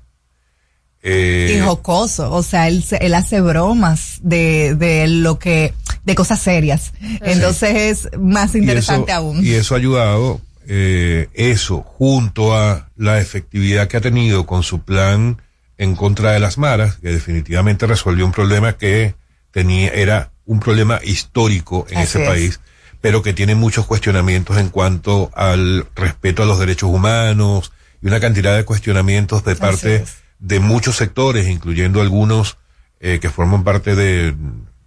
Eh, 1.08 1.58
y 1.58 1.60
jocoso, 1.66 2.32
o 2.32 2.42
sea, 2.42 2.68
él, 2.68 2.84
se- 2.84 2.98
él 2.98 3.14
hace 3.14 3.40
bromas 3.42 4.20
de, 4.24 4.74
de 4.76 5.08
lo 5.08 5.38
que, 5.38 5.74
de 6.04 6.16
cosas 6.16 6.40
serias. 6.42 6.94
Entonces 7.22 7.76
es 7.76 8.10
más 8.20 8.56
y 8.56 8.60
interesante 8.60 9.12
eso- 9.12 9.20
aún. 9.20 9.46
Y 9.46 9.52
eso 9.54 9.76
ha 9.76 9.78
ayudado, 9.78 10.42
eh, 10.68 11.28
eso, 11.36 11.82
junto 11.84 12.56
a 12.58 12.90
la 12.96 13.20
efectividad 13.20 13.88
que 13.88 13.98
ha 13.98 14.02
tenido 14.02 14.48
con 14.48 14.64
su 14.64 14.80
plan 14.82 15.40
en 15.78 15.96
contra 15.96 16.32
de 16.32 16.40
las 16.40 16.58
maras, 16.58 16.96
que 16.96 17.10
definitivamente 17.10 17.86
resolvió 17.86 18.26
un 18.26 18.32
problema 18.32 18.74
que 18.74 19.14
tenía, 19.52 19.90
era 19.90 20.32
un 20.46 20.60
problema 20.60 21.00
histórico 21.04 21.86
en 21.90 21.98
Así 21.98 22.18
ese 22.18 22.24
es. 22.24 22.30
país, 22.30 22.60
pero 23.02 23.22
que 23.22 23.34
tiene 23.34 23.56
muchos 23.56 23.86
cuestionamientos 23.86 24.58
en 24.58 24.70
cuanto 24.70 25.32
al 25.36 25.88
respeto 25.96 26.44
a 26.44 26.46
los 26.46 26.60
derechos 26.60 26.90
humanos 26.90 27.72
y 28.02 28.08
una 28.08 28.20
cantidad 28.20 28.56
de 28.56 28.66
cuestionamientos 28.66 29.44
de 29.44 29.56
parte 29.56 30.06
de 30.40 30.60
muchos 30.60 30.96
sectores, 30.98 31.48
incluyendo 31.48 32.02
algunos 32.02 32.58
eh, 33.00 33.20
que 33.22 33.30
forman 33.30 33.64
parte 33.64 33.96
de, 33.96 34.36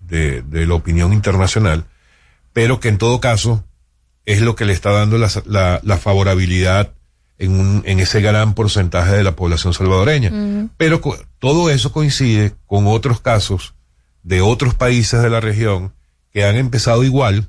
de, 0.00 0.42
de 0.42 0.66
la 0.66 0.74
opinión 0.74 1.12
internacional, 1.12 1.84
pero 2.52 2.80
que 2.80 2.88
en 2.88 2.98
todo 2.98 3.20
caso 3.20 3.64
es 4.24 4.40
lo 4.42 4.54
que 4.56 4.64
le 4.64 4.72
está 4.72 4.90
dando 4.90 5.16
la, 5.18 5.28
la, 5.46 5.80
la 5.82 5.96
favorabilidad 5.96 6.92
en, 7.38 7.52
un, 7.58 7.82
en 7.86 8.00
ese 8.00 8.20
gran 8.20 8.54
porcentaje 8.54 9.12
de 9.12 9.22
la 9.24 9.36
población 9.36 9.72
salvadoreña. 9.72 10.68
Pero 10.76 11.00
todo 11.38 11.70
eso 11.70 11.92
coincide 11.92 12.52
con 12.66 12.86
otros 12.86 13.20
casos 13.20 13.74
de 14.28 14.42
otros 14.42 14.74
países 14.74 15.22
de 15.22 15.30
la 15.30 15.40
región 15.40 15.94
que 16.30 16.44
han 16.44 16.56
empezado 16.56 17.02
igual. 17.02 17.48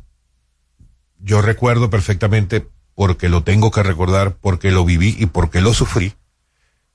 Yo 1.20 1.42
recuerdo 1.42 1.90
perfectamente, 1.90 2.66
porque 2.96 3.28
lo 3.28 3.44
tengo 3.44 3.70
que 3.70 3.84
recordar, 3.84 4.38
porque 4.40 4.72
lo 4.72 4.86
viví 4.86 5.14
y 5.20 5.26
porque 5.26 5.60
lo 5.60 5.74
sufrí, 5.74 6.14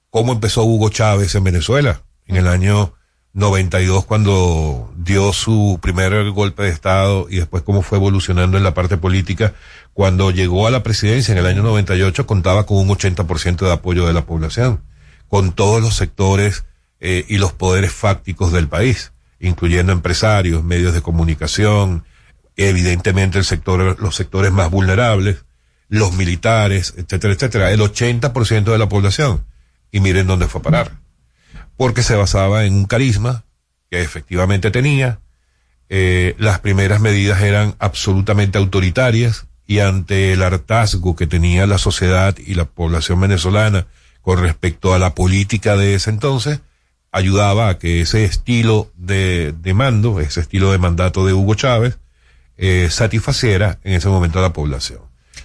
cómo 0.09 0.33
empezó 0.33 0.65
Hugo 0.65 0.89
Chávez 0.89 1.35
en 1.35 1.45
Venezuela 1.45 2.01
en 2.27 2.37
el 2.37 2.49
año 2.49 2.95
92 3.35 4.07
cuando 4.07 4.91
dio 4.97 5.35
su 5.35 5.79
primer 5.83 6.31
golpe 6.31 6.63
de 6.63 6.71
Estado 6.71 7.27
y 7.29 7.37
después 7.37 7.63
cómo 7.63 7.83
fue 7.83 7.99
evolucionando 7.99 8.57
en 8.57 8.63
la 8.65 8.73
parte 8.73 8.97
política. 8.97 9.53
Cuando 9.93 10.31
llegó 10.31 10.67
a 10.67 10.71
la 10.71 10.83
presidencia 10.83 11.33
en 11.33 11.39
el 11.39 11.47
año 11.47 11.63
98 11.63 12.27
contaba 12.27 12.65
con 12.65 12.79
un 12.79 12.89
80% 12.89 13.67
de 13.67 13.73
apoyo 13.73 14.07
de 14.07 14.15
la 14.15 14.25
población, 14.25 14.83
con 15.29 15.53
todos 15.53 15.83
los 15.83 15.95
sectores 15.95 16.65
eh, 17.01 17.27
y 17.29 17.37
los 17.37 17.53
poderes 17.53 17.93
fácticos 17.93 18.51
del 18.51 18.69
país, 18.69 19.13
incluyendo 19.45 19.93
empresarios, 19.93 20.65
medios 20.65 20.95
de 20.95 21.03
comunicación, 21.03 22.05
evidentemente 22.57 23.39
el 23.39 23.45
sector, 23.45 24.01
los 24.01 24.15
sectores 24.15 24.53
más 24.53 24.71
vulnerables, 24.71 25.45
los 25.89 26.15
militares, 26.15 26.95
etcétera, 26.97 27.35
etcétera, 27.35 27.71
el 27.71 27.81
80% 27.81 28.65
de 28.65 28.79
la 28.79 28.89
población. 28.89 29.45
Y 29.93 30.01
miren 30.01 30.27
dónde 30.27 30.49
fue 30.49 30.61
a 30.61 30.65
parar. 30.65 30.93
Porque 31.77 32.03
se 32.03 32.17
basaba 32.17 32.65
en 32.65 32.75
un 32.75 32.87
carisma 32.87 33.45
que 33.91 34.01
efectivamente 34.01 34.71
tenía. 34.71 35.21
Eh, 35.89 36.35
las 36.39 36.61
primeras 36.61 37.01
medidas 37.01 37.43
eran 37.43 37.77
absolutamente 37.79 38.59
autoritarias 38.59 39.47
y 39.67 39.81
ante 39.81 40.33
el 40.33 40.43
hartazgo 40.43 41.15
que 41.17 41.27
tenía 41.27 41.67
la 41.67 41.79
sociedad 41.79 42.37
y 42.39 42.55
la 42.55 42.65
población 42.65 43.21
venezolana 43.21 43.87
con 44.21 44.41
respecto 44.41 44.95
a 44.95 44.99
la 44.99 45.15
política 45.15 45.77
de 45.77 45.95
ese 45.95 46.11
entonces, 46.11 46.61
ayudaba 47.15 47.69
a 47.69 47.79
que 47.79 48.01
ese 48.01 48.25
estilo 48.25 48.91
de, 48.97 49.55
de 49.57 49.73
mando, 49.73 50.19
ese 50.19 50.41
estilo 50.41 50.73
de 50.73 50.79
mandato 50.79 51.25
de 51.25 51.33
Hugo 51.33 51.55
Chávez, 51.55 51.99
eh, 52.57 52.89
satisfaciera 52.91 53.79
en 53.85 53.95
ese 53.95 54.09
momento 54.09 54.41
a 54.41 54.43
la 54.43 54.53
población. 54.53 54.99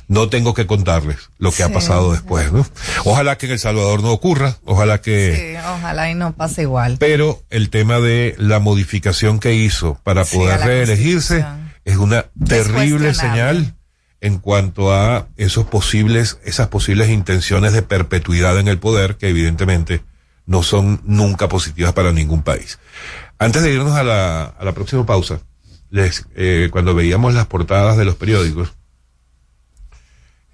No 0.08 0.30
tengo 0.30 0.56
que 0.56 0.66
contarles 0.66 1.30
lo 1.38 1.52
que 1.52 1.62
ha 1.62 1.70
pasado 1.70 2.12
después, 2.12 2.52
¿no? 2.52 2.66
Ojalá 3.06 3.38
que 3.38 3.46
en 3.46 3.52
El 3.52 3.60
Salvador 3.60 4.02
no 4.02 4.12
ocurra, 4.12 4.58
ojalá 4.66 5.00
que... 5.00 5.36
Sí, 5.36 5.68
ojalá 5.76 6.10
y 6.10 6.16
no 6.16 6.34
pase 6.34 6.64
igual. 6.64 6.98
Pero 7.00 7.44
el 7.52 7.70
tema 7.70 8.00
de 8.00 8.34
la 8.40 8.58
modificación 8.58 9.40
que 9.40 9.54
hizo 9.54 10.00
para 10.04 10.26
poder 10.26 10.62
reelegirse 10.62 11.46
es 11.86 11.98
una 11.98 12.26
terrible 12.48 13.14
señal 13.14 13.76
en 14.22 14.40
cuanto 14.40 14.92
a 14.92 15.28
esos 15.38 15.66
posibles, 15.66 16.40
esas 16.44 16.70
posibles 16.70 17.10
intenciones 17.10 17.74
de 17.74 17.84
perpetuidad 17.84 18.58
en 18.58 18.68
el 18.68 18.80
poder 18.80 19.18
que 19.18 19.30
evidentemente 19.30 20.02
no 20.50 20.64
son 20.64 21.00
nunca 21.06 21.48
positivas 21.48 21.94
para 21.94 22.12
ningún 22.12 22.42
país. 22.42 22.80
Antes 23.38 23.62
de 23.62 23.72
irnos 23.72 23.96
a 23.96 24.04
la, 24.04 24.46
a 24.46 24.66
la 24.66 24.72
próxima 24.74 25.06
pausa, 25.06 25.42
les, 25.92 26.26
eh, 26.36 26.70
cuando 26.72 26.96
veíamos 26.96 27.36
las 27.36 27.46
portadas 27.46 27.98
de 27.98 28.06
los 28.06 28.16
periódicos, 28.16 28.74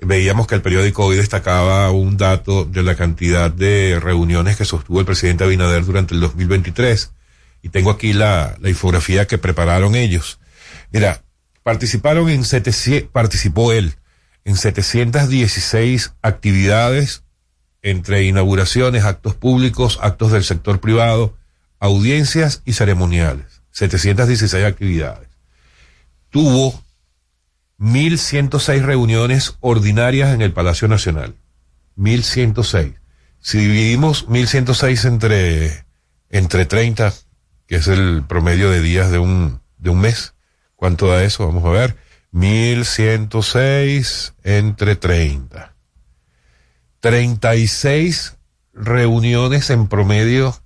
veíamos 0.02 0.48
que 0.48 0.56
el 0.56 0.62
periódico 0.62 1.06
hoy 1.06 1.16
destacaba 1.16 1.90
un 1.92 2.18
dato 2.18 2.66
de 2.66 2.84
la 2.84 2.96
cantidad 2.96 3.50
de 3.50 3.98
reuniones 4.02 4.58
que 4.58 4.66
sostuvo 4.66 5.00
el 5.00 5.06
presidente 5.06 5.46
Abinader 5.46 5.86
durante 5.86 6.14
el 6.14 6.20
2023. 6.20 7.14
Y 7.62 7.70
tengo 7.70 7.90
aquí 7.90 8.12
la, 8.12 8.58
la 8.60 8.70
infografía 8.70 9.28
que 9.28 9.38
prepararon 9.38 9.96
ellos. 9.96 10.40
Mira, 10.92 11.24
participaron 11.64 12.30
en 12.30 12.44
700, 12.44 13.10
participó 13.12 13.72
él 13.72 13.96
en 14.44 14.58
716 14.58 16.16
actividades 16.22 17.24
entre 17.86 18.24
inauguraciones, 18.24 19.04
actos 19.04 19.36
públicos, 19.36 20.00
actos 20.02 20.32
del 20.32 20.44
sector 20.44 20.80
privado, 20.80 21.38
audiencias 21.80 22.64
y 22.66 22.74
ceremoniales. 22.74 23.62
716 23.70 24.66
actividades. 24.66 25.30
Tuvo 26.32 26.84
1.106 27.80 28.82
reuniones 28.82 29.58
ordinarias 29.60 30.34
en 30.34 30.42
el 30.42 30.52
Palacio 30.52 30.88
Nacional. 30.88 31.36
1.106. 31.96 32.96
Si 33.40 33.60
dividimos 33.60 34.28
1.106 34.30 35.06
entre, 35.06 35.86
entre 36.32 36.66
30, 36.66 37.14
que 37.68 37.76
es 37.76 37.88
el 37.88 38.24
promedio 38.28 38.72
de 38.72 38.82
días 38.82 39.12
de 39.12 39.20
un, 39.20 39.62
de 39.78 39.92
un 39.92 40.02
mes, 40.02 40.34
¿cuánto 40.76 41.10
da 41.10 41.24
eso? 41.24 41.46
Vamos 41.46 41.64
a 41.66 41.70
ver. 41.70 41.98
1.106 42.34 44.34
entre 44.44 44.96
30. 44.96 45.75
36 47.10 48.36
reuniones 48.74 49.70
en 49.70 49.88
promedio, 49.88 50.60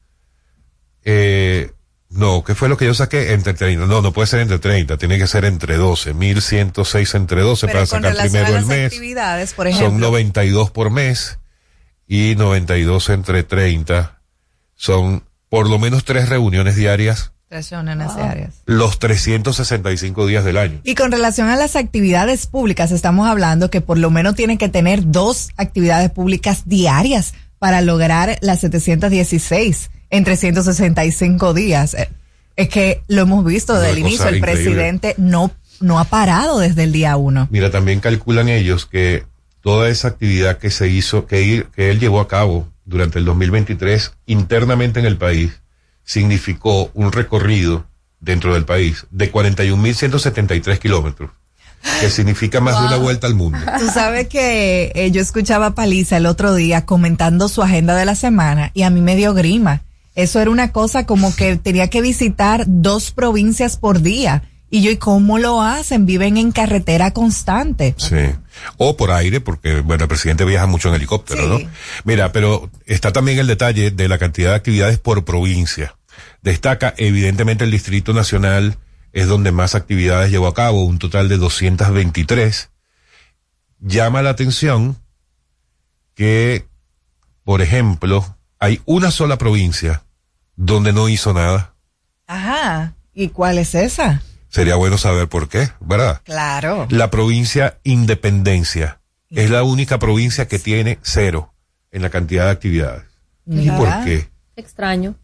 eh, 1.03 1.71
no, 2.09 2.43
¿qué 2.43 2.55
fue 2.55 2.69
lo 2.69 2.77
que 2.77 2.85
yo 2.85 2.93
saqué? 2.93 3.33
Entre 3.33 3.53
30. 3.53 3.85
No, 3.85 4.01
no 4.01 4.11
puede 4.13 4.27
ser 4.27 4.39
entre 4.39 4.57
30, 4.57 4.97
tiene 4.97 5.17
que 5.17 5.27
ser 5.27 5.45
entre 5.45 5.77
12. 5.77 6.13
1106 6.13 7.15
entre 7.15 7.41
12 7.41 7.67
Pero 7.67 7.77
para 7.77 7.85
sacar 7.85 8.15
primero 8.15 8.57
el 8.57 8.65
mes. 8.65 8.85
actividades, 8.87 9.53
por 9.53 9.67
Son 9.67 9.75
ejemplo. 9.75 10.07
92 10.07 10.71
por 10.71 10.89
mes 10.89 11.39
y 12.07 12.35
92 12.35 13.09
entre 13.09 13.43
30. 13.43 14.21
Son 14.75 15.23
por 15.49 15.69
lo 15.69 15.77
menos 15.77 16.03
tres 16.03 16.29
reuniones 16.29 16.75
diarias 16.75 17.33
Tres 17.49 17.71
reuniones 17.71 18.15
diarias. 18.15 18.61
los 18.67 18.99
365 18.99 20.27
días 20.27 20.45
del 20.45 20.57
año. 20.57 20.79
Y 20.83 20.93
con 20.95 21.11
relación 21.11 21.49
a 21.49 21.55
las 21.55 21.75
actividades 21.75 22.45
públicas, 22.45 22.91
estamos 22.91 23.27
hablando 23.27 23.71
que 23.71 23.81
por 23.81 23.97
lo 23.97 24.11
menos 24.11 24.35
tienen 24.35 24.59
que 24.59 24.69
tener 24.69 25.09
dos 25.11 25.49
actividades 25.57 26.11
públicas 26.11 26.63
diarias 26.65 27.33
para 27.57 27.81
lograr 27.81 28.37
las 28.41 28.59
716 28.61 29.89
en 30.11 30.23
365 30.23 31.53
días. 31.55 31.93
Eh, 31.95 32.09
Es 32.55 32.69
que 32.69 33.01
lo 33.07 33.23
hemos 33.23 33.43
visto 33.43 33.73
desde 33.73 33.91
el 33.93 33.99
inicio, 33.99 34.27
el 34.27 34.37
increíble. 34.37 34.63
presidente 34.63 35.15
no, 35.17 35.51
no 35.79 35.97
ha 35.99 36.03
parado 36.05 36.59
desde 36.59 36.83
el 36.83 36.91
día 36.91 37.17
uno. 37.17 37.47
Mira, 37.49 37.71
también 37.71 37.99
calculan 37.99 38.47
ellos 38.47 38.85
que 38.85 39.23
toda 39.61 39.89
esa 39.89 40.09
actividad 40.09 40.57
que 40.59 40.69
se 40.69 40.87
hizo, 40.89 41.25
que, 41.25 41.41
ir- 41.41 41.67
que 41.71 41.89
él 41.89 41.99
llevó 41.99 42.19
a 42.21 42.27
cabo 42.27 42.67
durante 42.85 43.17
el 43.19 43.25
2023 43.25 44.13
internamente 44.27 44.99
en 44.99 45.05
el 45.05 45.17
país, 45.17 45.61
significó 46.13 46.89
un 46.95 47.11
recorrido 47.11 47.85
dentro 48.19 48.55
del 48.55 48.65
país 48.65 49.05
de 49.11 49.31
41.173 49.31 50.79
kilómetros, 50.79 51.29
que 52.01 52.09
significa 52.09 52.59
más 52.61 52.79
de 52.81 52.87
una 52.87 52.97
vuelta 52.97 53.27
al 53.27 53.35
mundo. 53.35 53.59
Tú 53.77 53.85
sabes 53.93 54.27
que 54.27 54.91
eh, 54.95 55.11
yo 55.11 55.21
escuchaba 55.21 55.67
a 55.67 55.75
Paliza 55.75 56.17
el 56.17 56.25
otro 56.25 56.55
día 56.55 56.83
comentando 56.87 57.47
su 57.47 57.61
agenda 57.61 57.95
de 57.95 58.05
la 58.05 58.15
semana 58.15 58.71
y 58.73 58.81
a 58.81 58.89
mí 58.89 59.01
me 59.01 59.15
dio 59.15 59.35
grima. 59.35 59.83
Eso 60.15 60.39
era 60.39 60.49
una 60.49 60.71
cosa 60.71 61.05
como 61.05 61.35
que 61.35 61.57
tenía 61.57 61.91
que 61.91 62.01
visitar 62.01 62.63
dos 62.65 63.11
provincias 63.11 63.77
por 63.77 64.01
día. 64.01 64.41
Y 64.71 64.81
yo, 64.81 64.89
¿y 64.89 64.97
cómo 64.97 65.37
lo 65.37 65.61
hacen? 65.61 66.07
Viven 66.07 66.37
en 66.37 66.51
carretera 66.51 67.11
constante. 67.11 67.93
Sí. 67.97 68.17
O 68.77 68.97
por 68.97 69.11
aire, 69.11 69.41
porque, 69.41 69.81
bueno, 69.81 70.05
el 70.05 70.07
presidente 70.09 70.43
viaja 70.43 70.65
mucho 70.65 70.89
en 70.89 70.95
helicóptero, 70.95 71.57
Sí. 71.57 71.63
¿no? 71.65 71.69
Mira, 72.03 72.31
pero 72.31 72.69
está 72.87 73.11
también 73.11 73.37
el 73.37 73.45
detalle 73.47 73.91
de 73.91 74.07
la 74.07 74.17
cantidad 74.17 74.49
de 74.49 74.55
actividades 74.55 74.97
por 74.97 75.23
provincia. 75.23 75.95
Destaca, 76.41 76.93
evidentemente, 76.97 77.63
el 77.63 77.71
Distrito 77.71 78.13
Nacional 78.13 78.77
es 79.11 79.27
donde 79.27 79.51
más 79.51 79.75
actividades 79.75 80.31
llevó 80.31 80.47
a 80.47 80.53
cabo, 80.53 80.83
un 80.83 80.99
total 80.99 81.29
de 81.29 81.37
223. 81.37 82.69
Llama 83.79 84.21
la 84.21 84.31
atención 84.31 84.97
que, 86.13 86.67
por 87.43 87.61
ejemplo, 87.61 88.37
hay 88.59 88.81
una 88.85 89.11
sola 89.11 89.37
provincia 89.37 90.03
donde 90.55 90.93
no 90.93 91.09
hizo 91.09 91.33
nada. 91.33 91.73
Ajá. 92.27 92.93
¿Y 93.13 93.29
cuál 93.29 93.57
es 93.57 93.73
esa? 93.75 94.21
Sería 94.49 94.75
bueno 94.75 94.97
saber 94.97 95.27
por 95.27 95.47
qué, 95.49 95.69
¿verdad? 95.79 96.21
Claro. 96.23 96.87
La 96.89 97.09
provincia 97.09 97.79
Independencia 97.83 98.99
es 99.29 99.49
la 99.49 99.63
única 99.63 99.99
provincia 99.99 100.47
que 100.47 100.59
tiene 100.59 100.99
cero 101.01 101.53
en 101.91 102.01
la 102.01 102.09
cantidad 102.09 102.45
de 102.45 102.51
actividades. 102.51 103.03
¿Y 103.45 103.69
por 103.71 103.87
qué? 104.03 104.29
Extraño. 104.55 105.15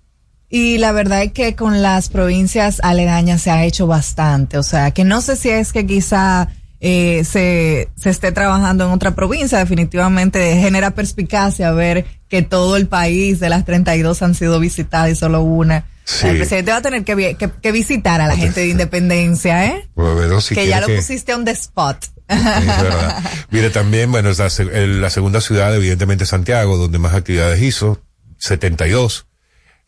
Y 0.58 0.78
la 0.78 0.94
verdad 0.94 1.22
es 1.24 1.34
que 1.34 1.54
con 1.56 1.82
las 1.82 2.08
provincias 2.08 2.80
aledañas 2.82 3.41
se 3.41 3.52
ha 3.52 3.65
hecho 3.65 3.88
bastante. 3.88 4.58
O 4.58 4.63
sea, 4.63 4.91
que 4.91 5.04
no 5.04 5.20
sé 5.20 5.36
si 5.36 5.50
es 5.50 5.74
que 5.74 5.86
quizá 5.86 6.48
eh, 6.80 7.24
se, 7.26 7.89
se 7.98 8.10
esté 8.10 8.32
trabajando 8.32 8.86
en 8.86 8.91
otra 8.91 9.15
provincia. 9.15 9.58
Definitivamente 9.58 10.58
genera 10.62 10.91
perspicacia 10.91 11.72
ver 11.72 12.06
que 12.30 12.41
todo 12.41 12.78
el 12.78 12.88
país 12.88 13.41
de 13.41 13.50
las 13.50 13.65
32 13.65 14.22
han 14.22 14.34
sido 14.34 14.62
visitadas 14.62 15.10
y 15.12 15.15
solo 15.15 15.41
una. 15.41 15.88
Sí. 16.06 16.28
El 16.28 16.38
presidente 16.38 16.72
va 16.72 16.78
a 16.78 16.82
tener 16.82 17.04
que, 17.04 17.15
vi- 17.15 17.36
que, 17.36 17.50
que 17.62 17.72
visitar 17.74 18.22
a 18.22 18.28
la 18.28 18.38
gente 18.38 18.62
de 18.62 18.68
Independencia, 18.68 19.65
¿eh? 19.65 19.89
Bueno, 19.96 20.39
si 20.39 20.56
que 20.56 20.68
ya 20.68 20.80
lo 20.80 20.88
pusiste 20.88 21.34
on 21.34 21.44
the 21.44 21.52
spot. 21.52 21.98
Es 22.30 22.44
verdad. 22.46 23.24
Mire, 23.50 23.72
también, 23.72 24.10
bueno, 24.10 24.30
es 24.30 24.38
la, 24.39 24.50
la 24.72 25.10
segunda 25.10 25.41
ciudad, 25.41 25.76
evidentemente 25.76 26.26
Santiago, 26.26 26.78
donde 26.78 26.98
más 27.00 27.13
actividades 27.13 27.62
hizo, 27.62 28.02
72. 28.38 29.26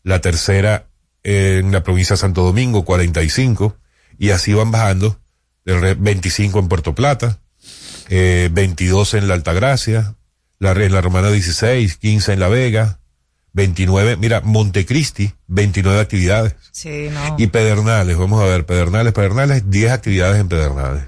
La 0.02 0.20
tercera 0.20 0.86
en 1.22 1.72
la 1.72 1.82
provincia 1.82 2.14
de 2.14 2.18
Santo 2.20 2.42
Domingo, 2.42 2.84
45. 2.84 3.76
Y 4.18 4.30
así 4.30 4.52
van 4.54 4.70
bajando. 4.70 5.18
del 5.64 5.80
re- 5.80 5.94
25 5.94 6.58
en 6.60 6.68
Puerto 6.68 6.94
Plata, 6.94 7.40
eh, 8.08 8.48
22 8.50 9.12
en 9.14 9.28
la 9.28 9.34
Altagracia, 9.34 10.14
la, 10.58 10.72
en 10.72 10.92
la 10.92 11.00
Romana 11.02 11.30
16, 11.30 11.96
15 11.98 12.32
en 12.32 12.40
La 12.40 12.48
Vega, 12.48 13.00
29, 13.52 14.16
mira, 14.16 14.40
Montecristi, 14.40 15.32
29 15.46 16.00
actividades. 16.00 16.54
Sí, 16.72 17.08
no. 17.12 17.36
Y 17.38 17.48
Pedernales, 17.48 18.16
vamos 18.16 18.40
a 18.42 18.46
ver, 18.46 18.64
Pedernales, 18.64 19.12
Pedernales, 19.12 19.68
10 19.70 19.92
actividades 19.92 20.40
en 20.40 20.48
Pedernales. 20.48 21.04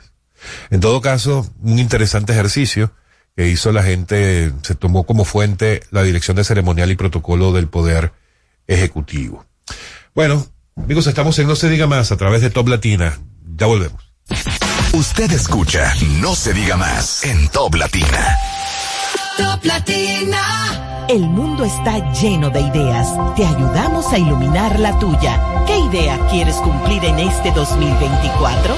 En 0.70 0.80
todo 0.80 1.00
caso, 1.00 1.50
un 1.62 1.78
interesante 1.78 2.32
ejercicio 2.32 2.92
que 3.36 3.48
hizo 3.48 3.72
la 3.72 3.82
gente, 3.82 4.52
se 4.62 4.74
tomó 4.74 5.04
como 5.04 5.24
fuente 5.24 5.82
la 5.90 6.02
Dirección 6.02 6.36
de 6.36 6.44
Ceremonial 6.44 6.90
y 6.90 6.96
Protocolo 6.96 7.52
del 7.52 7.68
Poder 7.68 8.12
Ejecutivo. 8.70 9.44
Bueno, 10.14 10.46
amigos, 10.76 11.08
estamos 11.08 11.36
en 11.40 11.48
No 11.48 11.56
se 11.56 11.68
diga 11.68 11.88
más 11.88 12.12
a 12.12 12.16
través 12.16 12.40
de 12.40 12.50
Top 12.50 12.68
Latina. 12.68 13.18
Ya 13.56 13.66
volvemos. 13.66 14.00
Usted 14.92 15.30
escucha 15.32 15.92
No 16.20 16.36
se 16.36 16.52
diga 16.52 16.76
más 16.76 17.24
en 17.24 17.48
Top 17.48 17.74
Latina. 17.74 18.36
Top 19.36 19.64
Latina. 19.64 21.06
El 21.08 21.22
mundo 21.22 21.64
está 21.64 22.12
lleno 22.12 22.50
de 22.50 22.60
ideas. 22.60 23.08
Te 23.34 23.44
ayudamos 23.44 24.12
a 24.12 24.18
iluminar 24.18 24.78
la 24.78 24.96
tuya. 25.00 25.64
¿Qué 25.66 25.76
idea 25.76 26.24
quieres 26.30 26.54
cumplir 26.56 27.04
en 27.04 27.18
este 27.18 27.50
2024? 27.50 28.74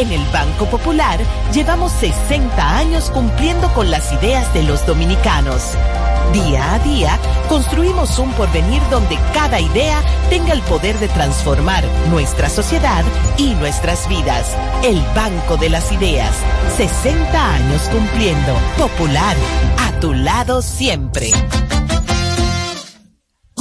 En 0.00 0.10
el 0.10 0.24
Banco 0.32 0.66
Popular 0.66 1.20
llevamos 1.54 1.92
60 1.92 2.76
años 2.76 3.10
cumpliendo 3.10 3.72
con 3.72 3.88
las 3.88 4.12
ideas 4.14 4.52
de 4.52 4.64
los 4.64 4.84
dominicanos. 4.84 5.62
Día 6.32 6.74
a 6.74 6.78
día, 6.80 7.18
construimos 7.48 8.18
un 8.18 8.30
porvenir 8.32 8.82
donde 8.90 9.18
cada 9.32 9.60
idea 9.60 10.02
tenga 10.28 10.52
el 10.52 10.60
poder 10.62 10.98
de 10.98 11.08
transformar 11.08 11.84
nuestra 12.10 12.48
sociedad 12.48 13.04
y 13.38 13.54
nuestras 13.54 14.08
vidas. 14.08 14.56
El 14.82 15.00
Banco 15.14 15.56
de 15.56 15.70
las 15.70 15.90
Ideas. 15.92 16.34
60 16.76 17.54
años 17.54 17.82
cumpliendo. 17.90 18.54
Popular. 18.76 19.36
A 19.78 20.00
tu 20.00 20.12
lado 20.12 20.62
siempre. 20.62 21.30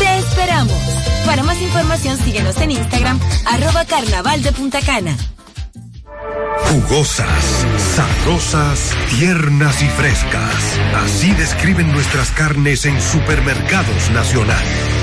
Te 0.00 0.18
esperamos. 0.18 0.72
Para 1.26 1.42
más 1.42 1.60
información 1.60 2.16
síguenos 2.16 2.56
en 2.56 2.70
Instagram, 2.70 3.20
arroba 3.46 3.84
carnaval 3.84 4.42
de 4.42 4.50
Punta 4.50 4.80
Cana. 4.80 5.14
Jugosas, 6.70 7.66
sabrosas, 7.94 8.94
tiernas 9.10 9.82
y 9.82 9.88
frescas. 9.88 10.78
Así 11.04 11.32
describen 11.32 11.92
nuestras 11.92 12.30
carnes 12.30 12.86
en 12.86 13.00
Supermercados 13.00 14.10
Nacional. 14.10 14.64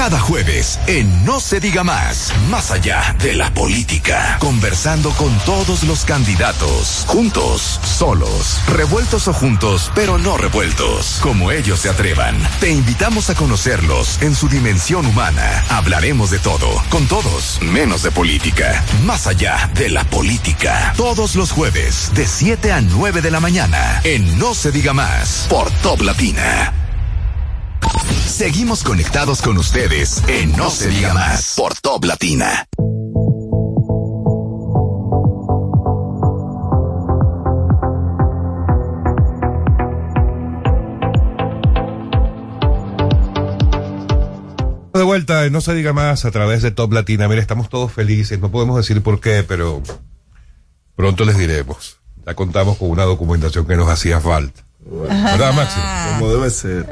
Cada 0.00 0.18
jueves 0.18 0.80
en 0.86 1.26
No 1.26 1.40
se 1.40 1.60
diga 1.60 1.84
más, 1.84 2.32
más 2.48 2.70
allá 2.70 3.14
de 3.22 3.34
la 3.34 3.52
política, 3.52 4.38
conversando 4.40 5.10
con 5.10 5.30
todos 5.40 5.82
los 5.82 6.06
candidatos, 6.06 7.04
juntos, 7.06 7.78
solos, 7.84 8.62
revueltos 8.66 9.28
o 9.28 9.34
juntos, 9.34 9.92
pero 9.94 10.16
no 10.16 10.38
revueltos, 10.38 11.18
como 11.20 11.52
ellos 11.52 11.80
se 11.80 11.90
atrevan. 11.90 12.34
Te 12.60 12.70
invitamos 12.70 13.28
a 13.28 13.34
conocerlos 13.34 14.22
en 14.22 14.34
su 14.34 14.48
dimensión 14.48 15.04
humana. 15.04 15.66
Hablaremos 15.68 16.30
de 16.30 16.38
todo, 16.38 16.66
con 16.88 17.06
todos, 17.06 17.60
menos 17.60 18.02
de 18.02 18.10
política, 18.10 18.82
más 19.04 19.26
allá 19.26 19.70
de 19.74 19.90
la 19.90 20.04
política. 20.04 20.94
Todos 20.96 21.36
los 21.36 21.52
jueves, 21.52 22.10
de 22.14 22.26
7 22.26 22.72
a 22.72 22.80
9 22.80 23.20
de 23.20 23.30
la 23.30 23.40
mañana, 23.40 24.00
en 24.04 24.38
No 24.38 24.54
se 24.54 24.72
diga 24.72 24.94
más, 24.94 25.46
por 25.50 25.70
Top 25.82 26.00
Latina. 26.00 26.79
Seguimos 28.40 28.82
conectados 28.84 29.42
con 29.42 29.58
ustedes 29.58 30.22
en 30.26 30.52
No 30.56 30.70
se 30.70 30.88
diga 30.88 31.12
más 31.12 31.56
por 31.58 31.74
Top 31.74 32.02
Latina. 32.06 32.66
De 44.94 45.02
vuelta, 45.02 45.44
en 45.44 45.52
no 45.52 45.60
se 45.60 45.74
diga 45.74 45.92
más 45.92 46.24
a 46.24 46.30
través 46.30 46.62
de 46.62 46.70
Top 46.70 46.94
Latina. 46.94 47.28
Mira, 47.28 47.42
estamos 47.42 47.68
todos 47.68 47.92
felices, 47.92 48.40
no 48.40 48.50
podemos 48.50 48.78
decir 48.78 49.02
por 49.02 49.20
qué, 49.20 49.44
pero 49.46 49.82
pronto 50.96 51.26
les 51.26 51.36
diremos. 51.36 51.98
Ya 52.24 52.34
contamos 52.34 52.78
con 52.78 52.88
una 52.88 53.04
documentación 53.04 53.66
que 53.66 53.76
nos 53.76 53.90
hacía 53.90 54.18
falta. 54.18 54.64
¿Verdad, 54.80 55.52
Máximo? 55.52 55.84
Como 56.18 56.32
debe 56.32 56.48
ser. 56.48 56.86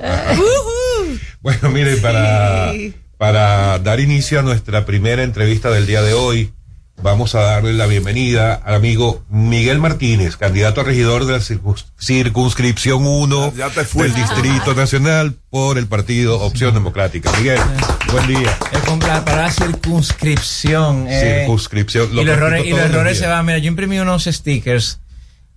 Bueno, 1.41 1.71
miren, 1.73 2.01
para, 2.01 2.73
para 3.17 3.79
dar 3.79 4.01
inicio 4.01 4.41
a 4.41 4.43
nuestra 4.43 4.85
primera 4.85 5.23
entrevista 5.23 5.71
del 5.71 5.87
día 5.87 6.03
de 6.03 6.15
hoy, 6.15 6.53
vamos 7.03 7.35
a 7.37 7.41
darle 7.41 7.73
la 7.75 7.87
bienvenida 7.87 8.55
al 8.55 8.75
amigo 8.75 9.25
Miguel 9.31 9.79
Martínez, 9.79 10.37
candidato 10.37 10.81
a 10.81 10.85
regidor 10.85 11.27
de 11.27 11.33
la 11.35 11.39
circuns- 11.39 11.87
circunscripción 11.99 13.07
1 13.07 13.53
Ya 13.57 13.71
te 13.71 13.85
del. 13.85 14.15
Distrito 14.15 14.75
Nacional 14.75 15.35
por 15.51 15.79
el 15.79 15.87
partido 15.87 16.41
Opción 16.41 16.75
Democrática. 16.75 17.31
Miguel, 17.39 17.61
buen 18.13 18.27
día. 18.27 18.59
Es 18.73 18.81
con- 18.81 18.99
para 18.99 19.43
la 19.43 19.51
circunscripción. 19.53 21.07
eh, 21.09 21.39
Circunscripción. 21.41 22.09
y 22.13 22.17
los 22.25 22.27
errores, 22.29 22.67
y 22.67 22.71
los 22.71 22.81
errores 22.81 23.19
se 23.19 23.27
van. 23.27 23.47
Mira, 23.47 23.59
yo 23.59 23.69
imprimí 23.69 23.99
unos 24.01 24.25
stickers 24.25 25.01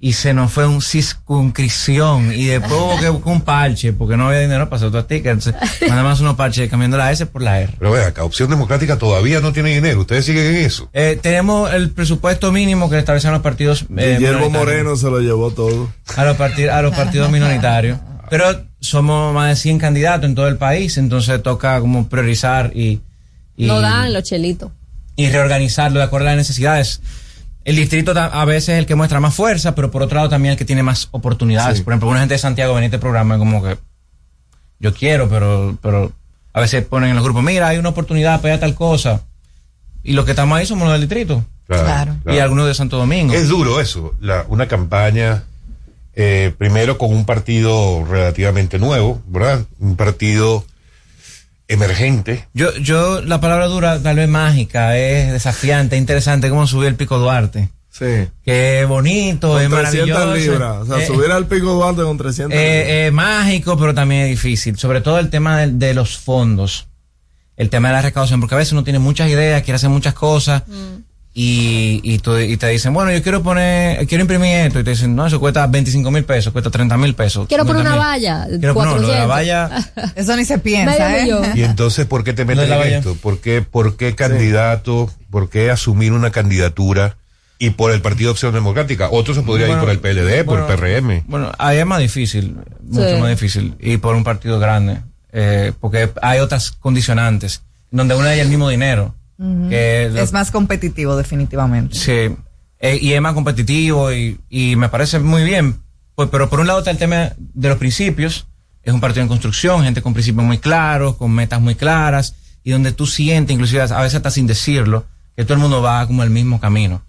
y 0.03 0.13
se 0.13 0.33
nos 0.33 0.51
fue 0.51 0.65
un 0.67 0.81
circunscripción 0.81 2.33
y 2.33 2.45
después 2.45 2.71
hubo 2.73 2.99
que 2.99 3.09
buscar 3.09 3.33
un 3.33 3.41
parche 3.41 3.93
porque 3.93 4.17
no 4.17 4.27
había 4.27 4.39
dinero 4.39 4.65
para 4.67 4.77
hacer 4.77 4.87
otro 4.87 5.01
sticker. 5.01 5.33
Entonces, 5.33 5.55
nada 5.87 6.03
más 6.03 6.19
unos 6.21 6.35
parches 6.35 6.69
cambiando 6.69 6.97
la 6.97 7.11
S 7.11 7.25
por 7.27 7.41
la 7.41 7.59
R. 7.61 7.73
Pero 7.77 7.91
vea, 7.91 8.07
acá 8.07 8.23
Opción 8.23 8.49
Democrática 8.49 8.97
todavía 8.97 9.39
no 9.41 9.53
tiene 9.53 9.73
dinero. 9.73 10.01
¿Ustedes 10.01 10.25
siguen 10.25 10.45
en 10.45 10.55
eso? 10.65 10.89
Eh, 10.93 11.19
tenemos 11.21 11.71
el 11.73 11.91
presupuesto 11.91 12.51
mínimo 12.51 12.89
que 12.89 12.97
establecen 12.97 13.31
los 13.31 13.41
partidos. 13.41 13.85
eh, 13.97 14.15
Guillermo. 14.17 14.49
Moreno 14.49 14.95
se 14.95 15.05
lo 15.09 15.19
llevó 15.19 15.51
todo. 15.51 15.91
a 16.15 16.25
los, 16.25 16.35
parti- 16.37 16.67
a 16.67 16.81
los 16.81 16.95
partidos 16.95 17.29
minoritarios. 17.31 17.99
Pero 18.29 18.45
somos 18.79 19.33
más 19.33 19.49
de 19.49 19.55
100 19.57 19.77
candidatos 19.77 20.25
en 20.25 20.35
todo 20.35 20.47
el 20.47 20.57
país, 20.57 20.97
entonces 20.97 21.43
toca 21.43 21.79
como 21.81 22.07
priorizar 22.07 22.71
y, 22.73 23.01
y, 23.57 23.65
No 23.67 23.81
dan 23.81 24.13
los 24.13 24.23
chelitos. 24.23 24.71
y 25.17 25.27
reorganizarlo 25.29 25.99
de 25.99 26.05
acuerdo 26.05 26.27
a 26.27 26.31
las 26.31 26.37
necesidades. 26.37 27.01
El 27.63 27.75
distrito 27.75 28.13
a 28.15 28.45
veces 28.45 28.69
es 28.69 28.79
el 28.79 28.85
que 28.85 28.95
muestra 28.95 29.19
más 29.19 29.35
fuerza, 29.35 29.75
pero 29.75 29.91
por 29.91 30.01
otro 30.01 30.15
lado 30.15 30.29
también 30.29 30.53
el 30.53 30.57
que 30.57 30.65
tiene 30.65 30.81
más 30.81 31.09
oportunidades. 31.11 31.77
Sí. 31.77 31.83
Por 31.83 31.93
ejemplo, 31.93 32.09
una 32.09 32.19
gente 32.19 32.33
de 32.33 32.39
Santiago 32.39 32.73
venía 32.73 32.87
a 32.87 32.89
este 32.89 32.99
programa 32.99 33.35
y 33.35 33.39
como 33.39 33.61
que 33.61 33.77
yo 34.79 34.93
quiero, 34.93 35.29
pero, 35.29 35.77
pero 35.81 36.11
a 36.53 36.59
veces 36.59 36.83
ponen 36.85 37.11
en 37.11 37.15
los 37.15 37.23
grupos, 37.23 37.43
mira, 37.43 37.67
hay 37.67 37.77
una 37.77 37.89
oportunidad 37.89 38.41
para 38.41 38.59
tal 38.59 38.73
cosa. 38.73 39.21
Y 40.03 40.13
los 40.13 40.25
que 40.25 40.31
estamos 40.31 40.57
ahí 40.57 40.65
somos 40.65 40.85
los 40.85 40.93
del 40.93 41.01
distrito. 41.01 41.45
Claro. 41.67 42.17
Y 42.25 42.39
algunos 42.39 42.67
de 42.67 42.73
Santo 42.73 42.97
Domingo. 42.97 43.33
Es 43.33 43.47
duro 43.47 43.79
eso, 43.79 44.15
la, 44.19 44.45
una 44.49 44.67
campaña, 44.67 45.43
eh, 46.15 46.53
primero 46.57 46.97
con 46.97 47.13
un 47.13 47.25
partido 47.25 48.03
relativamente 48.05 48.79
nuevo, 48.79 49.21
¿verdad? 49.27 49.65
Un 49.79 49.95
partido 49.95 50.65
emergente. 51.71 52.47
Yo, 52.53 52.75
yo, 52.77 53.21
la 53.21 53.39
palabra 53.41 53.67
dura, 53.67 53.99
tal 53.99 54.17
vez 54.17 54.29
mágica, 54.29 54.97
es 54.97 55.31
desafiante, 55.31 55.97
interesante, 55.97 56.49
como 56.49 56.67
subir 56.67 56.87
el 56.89 56.95
Pico 56.95 57.17
Duarte. 57.19 57.69
Sí. 57.89 58.27
Que 58.45 58.81
es 58.81 58.87
bonito, 58.87 59.59
es 59.59 59.67
Con 59.67 59.79
300 59.79 60.17
maravilloso. 60.17 60.51
libras. 60.51 60.77
O 60.77 60.85
sea, 60.85 60.97
Eh, 61.03 61.07
subir 61.07 61.29
al 61.31 61.45
pico 61.47 61.73
Duarte 61.73 62.03
con 62.03 62.17
300 62.17 62.49
libras. 62.57 62.65
eh, 62.65 63.07
eh, 63.07 63.11
mágico, 63.11 63.77
pero 63.77 63.93
también 63.93 64.21
es 64.21 64.29
difícil. 64.29 64.77
Sobre 64.77 65.01
todo 65.01 65.19
el 65.19 65.29
tema 65.29 65.57
de, 65.59 65.67
de 65.73 65.93
los 65.93 66.17
fondos. 66.17 66.87
El 67.57 67.69
tema 67.69 67.89
de 67.89 67.95
la 67.95 68.01
recaudación, 68.01 68.39
porque 68.39 68.55
a 68.55 68.57
veces 68.57 68.71
uno 68.71 68.83
tiene 68.85 68.97
muchas 68.99 69.29
ideas, 69.29 69.61
quiere 69.63 69.75
hacer 69.75 69.89
muchas 69.89 70.13
cosas. 70.13 70.63
Y, 71.33 72.01
y, 72.03 72.19
tú- 72.19 72.37
y 72.37 72.57
te 72.57 72.67
dicen, 72.67 72.93
bueno, 72.93 73.09
yo 73.11 73.23
quiero 73.23 73.41
poner, 73.41 74.05
quiero 74.05 74.21
imprimir 74.23 74.53
esto. 74.57 74.79
Y 74.81 74.83
te 74.83 74.89
dicen, 74.89 75.15
no, 75.15 75.25
eso 75.25 75.39
cuesta 75.39 75.65
25 75.65 76.11
mil 76.11 76.25
pesos, 76.25 76.51
cuesta 76.51 76.69
30 76.69 76.97
mil 76.97 77.15
pesos. 77.15 77.47
Quiero 77.47 77.65
poner 77.65 77.83
50.000. 77.83 77.85
una 77.87 77.95
valla. 77.95 78.47
Quiero 78.59 78.73
poner, 78.73 78.95
no, 79.01 79.07
la 79.07 79.25
400. 79.25 79.27
valla, 79.29 79.91
Eso 80.15 80.35
ni 80.35 80.43
se 80.43 80.57
piensa, 80.59 81.17
¿eh? 81.19 81.29
Y 81.55 81.63
entonces, 81.63 82.05
¿por 82.05 82.25
qué 82.25 82.33
te 82.33 82.43
metes 82.43 82.67
No 82.67 82.73
en 82.75 82.79
valla. 82.81 82.97
esto? 82.97 83.15
¿Por 83.15 83.39
qué, 83.39 83.61
por 83.61 83.95
qué 83.95 84.13
candidato? 84.13 85.09
¿Por 85.29 85.49
qué 85.49 85.71
asumir 85.71 86.11
una 86.11 86.31
candidatura 86.31 87.15
y 87.59 87.69
por 87.69 87.91
el 87.93 88.01
Partido 88.01 88.31
Opción 88.31 88.53
Democrática? 88.53 89.07
Otro 89.09 89.33
se 89.33 89.41
podría 89.43 89.67
Bueno, 89.67 89.83
ir 89.83 89.99
por 90.01 90.09
el 90.11 90.15
PLD, 90.17 90.43
por 90.43 90.59
el 90.59 90.65
PRM. 90.65 91.23
Bueno, 91.27 91.53
ahí 91.59 91.77
es 91.77 91.85
más 91.85 91.99
difícil, 91.99 92.57
mucho 92.83 93.07
Sí. 93.15 93.21
más 93.21 93.29
difícil. 93.29 93.75
Y 93.79 93.95
por 93.97 94.15
un 94.15 94.25
partido 94.25 94.59
grande. 94.59 94.97
eh, 95.33 95.71
porque 95.79 96.09
hay 96.21 96.39
otras 96.39 96.71
condicionantes, 96.71 97.61
donde 97.89 98.15
uno 98.15 98.27
hay 98.27 98.41
el 98.41 98.49
mismo 98.49 98.67
dinero. 98.67 99.15
Ujú. 99.41 99.69
que 99.69 100.09
lo- 100.13 100.21
Es 100.21 100.31
más 100.33 100.51
competitivo, 100.51 101.15
definitivamente. 101.17 101.95
Sí, 101.97 102.35
eh, 102.79 102.97
y 103.01 103.13
es 103.13 103.21
más 103.21 103.33
competitivo 103.33 104.13
y, 104.13 104.39
y 104.49 104.75
me 104.75 104.87
parece 104.89 105.19
muy 105.19 105.43
bien. 105.43 105.77
Pues, 106.15 106.29
pero 106.31 106.49
por 106.49 106.59
un 106.59 106.67
lado 106.67 106.79
está 106.79 106.91
el 106.91 106.97
tema 106.97 107.31
de 107.37 107.69
los 107.69 107.77
principios. 107.77 108.45
Es 108.83 108.93
un 108.93 108.99
partido 109.01 109.23
en 109.23 109.27
construcción, 109.27 109.83
gente 109.83 110.01
con 110.01 110.13
principios 110.13 110.45
muy 110.45 110.57
claros, 110.59 111.15
con 111.15 111.31
metas 111.31 111.59
muy 111.61 111.75
claras, 111.75 112.35
y 112.63 112.71
donde 112.71 112.91
tú 112.91 113.05
sientes, 113.07 113.53
inclusive 113.53 113.81
a 113.81 114.01
veces 114.01 114.15
hasta 114.15 114.29
sin 114.31 114.45
decirlo, 114.47 115.05
que 115.35 115.43
todo 115.43 115.53
el 115.55 115.59
mundo 115.59 115.81
va 115.81 116.05
como 116.07 116.23
el 116.23 116.29
mismo 116.29 116.59
camino. 116.59 117.01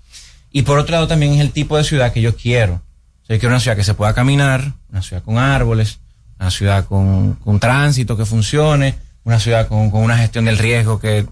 Y 0.50 0.62
por 0.62 0.78
otro 0.78 0.92
lado 0.92 1.06
también 1.08 1.32
es 1.34 1.40
el 1.40 1.50
tipo 1.50 1.76
de 1.76 1.84
ciudad 1.84 2.12
que 2.12 2.20
yo 2.22 2.36
quiero. 2.36 2.74
O 3.22 3.26
sea, 3.26 3.36
yo 3.36 3.40
quiero 3.40 3.48
una 3.54 3.60
ciudad 3.60 3.76
que 3.76 3.84
se 3.84 3.94
pueda 3.94 4.14
caminar, 4.14 4.72
una 4.90 5.00
ciudad 5.02 5.22
con 5.22 5.38
árboles, 5.38 5.98
una 6.38 6.50
ciudad 6.50 6.84
con, 6.86 7.34
con 7.34 7.58
tránsito 7.60 8.16
que 8.16 8.26
funcione, 8.26 8.94
una 9.24 9.38
ciudad 9.40 9.66
con, 9.68 9.90
con 9.90 10.02
una 10.02 10.16
gestión 10.18 10.44
del 10.44 10.58
riesgo 10.58 10.98
que, 11.00 11.26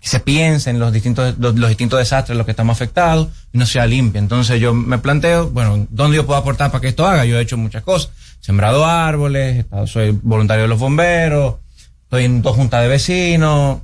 que 0.00 0.08
se 0.08 0.20
piense 0.20 0.70
en 0.70 0.78
los 0.78 0.92
distintos, 0.92 1.34
los, 1.38 1.56
los 1.56 1.68
distintos 1.68 1.98
desastres 1.98 2.36
los 2.36 2.44
que 2.44 2.52
estamos 2.52 2.76
afectados 2.76 3.28
y 3.52 3.56
una 3.56 3.66
ciudad 3.66 3.88
limpia. 3.88 4.18
Entonces 4.20 4.60
yo 4.60 4.72
me 4.74 4.98
planteo, 4.98 5.50
bueno, 5.50 5.86
¿dónde 5.90 6.16
yo 6.16 6.24
puedo 6.26 6.38
aportar 6.38 6.70
para 6.70 6.80
que 6.80 6.88
esto 6.88 7.06
haga? 7.06 7.24
Yo 7.24 7.38
he 7.38 7.42
hecho 7.42 7.56
muchas 7.56 7.82
cosas. 7.82 8.10
Sembrado 8.40 8.86
árboles, 8.86 9.56
estado- 9.58 9.86
soy 9.86 10.10
voluntario 10.22 10.62
de 10.62 10.68
los 10.68 10.78
bomberos, 10.78 11.56
estoy 12.04 12.24
en 12.24 12.42
dos 12.42 12.54
juntas 12.56 12.82
de 12.82 12.88
vecinos. 12.88 13.80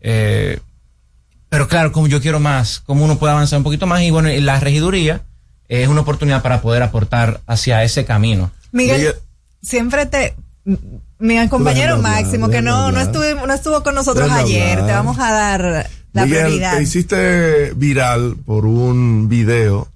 eh, 0.00 0.58
pero 1.48 1.68
claro, 1.68 1.92
como 1.92 2.06
yo 2.08 2.20
quiero 2.22 2.40
más, 2.40 2.80
como 2.80 3.04
uno 3.04 3.18
puede 3.18 3.32
avanzar 3.34 3.58
un 3.58 3.62
poquito 3.62 3.86
más 3.86 4.00
y 4.02 4.10
bueno, 4.10 4.30
y 4.30 4.40
la 4.40 4.58
regiduría 4.58 5.20
es 5.68 5.86
una 5.86 6.00
oportunidad 6.00 6.42
para 6.42 6.62
poder 6.62 6.82
aportar 6.82 7.40
hacia 7.46 7.82
ese 7.84 8.04
camino. 8.06 8.50
Miguel, 8.72 9.14
siempre 9.62 10.06
te... 10.06 10.34
Mi 11.18 11.48
compañero 11.48 11.98
Máximo, 11.98 12.48
que 12.48 12.62
no, 12.62 12.92
no, 12.92 13.00
estuvo, 13.00 13.46
no 13.46 13.52
estuvo 13.52 13.82
con 13.82 13.94
nosotros 13.94 14.26
Déjame 14.26 14.42
ayer, 14.42 14.70
hablar. 14.78 14.86
te 14.86 14.92
vamos 14.92 15.18
a 15.18 15.32
dar 15.32 15.90
la 16.12 16.24
Miguel, 16.24 16.42
prioridad. 16.44 16.76
te 16.76 16.82
hiciste 16.82 17.72
viral 17.74 18.36
por 18.44 18.64
un 18.66 19.28
video, 19.28 19.88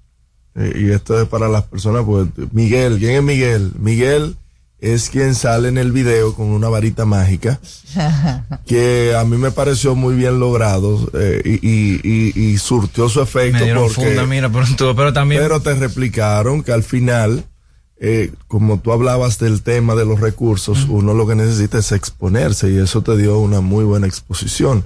eh, 0.54 0.72
y 0.76 0.90
esto 0.90 1.20
es 1.20 1.28
para 1.28 1.48
las 1.48 1.64
personas, 1.64 2.04
pues, 2.04 2.26
Miguel, 2.52 2.98
¿quién 2.98 3.16
es 3.16 3.22
Miguel? 3.22 3.72
Miguel 3.78 4.36
es 4.78 5.08
quien 5.08 5.34
sale 5.34 5.68
en 5.68 5.78
el 5.78 5.90
video 5.92 6.34
con 6.34 6.46
una 6.48 6.68
varita 6.68 7.04
mágica, 7.04 7.60
que 8.66 9.14
a 9.16 9.24
mí 9.24 9.36
me 9.36 9.50
pareció 9.50 9.94
muy 9.94 10.14
bien 10.14 10.38
logrado, 10.40 11.10
eh, 11.14 11.42
y, 11.44 11.52
y, 11.68 12.00
y, 12.02 12.40
y 12.40 12.58
surtió 12.58 13.08
su 13.08 13.20
efecto 13.22 13.58
Me 13.58 13.64
dieron 13.64 13.84
porque... 13.84 14.02
funda, 14.08 14.26
mira, 14.26 14.48
por 14.48 14.62
un 14.64 14.76
tubo, 14.76 14.94
pero 14.96 15.12
también... 15.12 15.42
Pero 15.42 15.60
te 15.60 15.74
replicaron 15.74 16.62
que 16.62 16.72
al 16.72 16.82
final, 16.82 17.44
eh, 17.98 18.32
como 18.46 18.78
tú 18.78 18.92
hablabas 18.92 19.38
del 19.38 19.62
tema 19.62 19.94
de 19.94 20.04
los 20.04 20.20
recursos, 20.20 20.86
uno 20.88 21.14
lo 21.14 21.26
que 21.26 21.34
necesita 21.34 21.78
es 21.78 21.92
exponerse 21.92 22.70
y 22.70 22.78
eso 22.78 23.02
te 23.02 23.16
dio 23.16 23.38
una 23.38 23.60
muy 23.60 23.84
buena 23.84 24.06
exposición. 24.06 24.84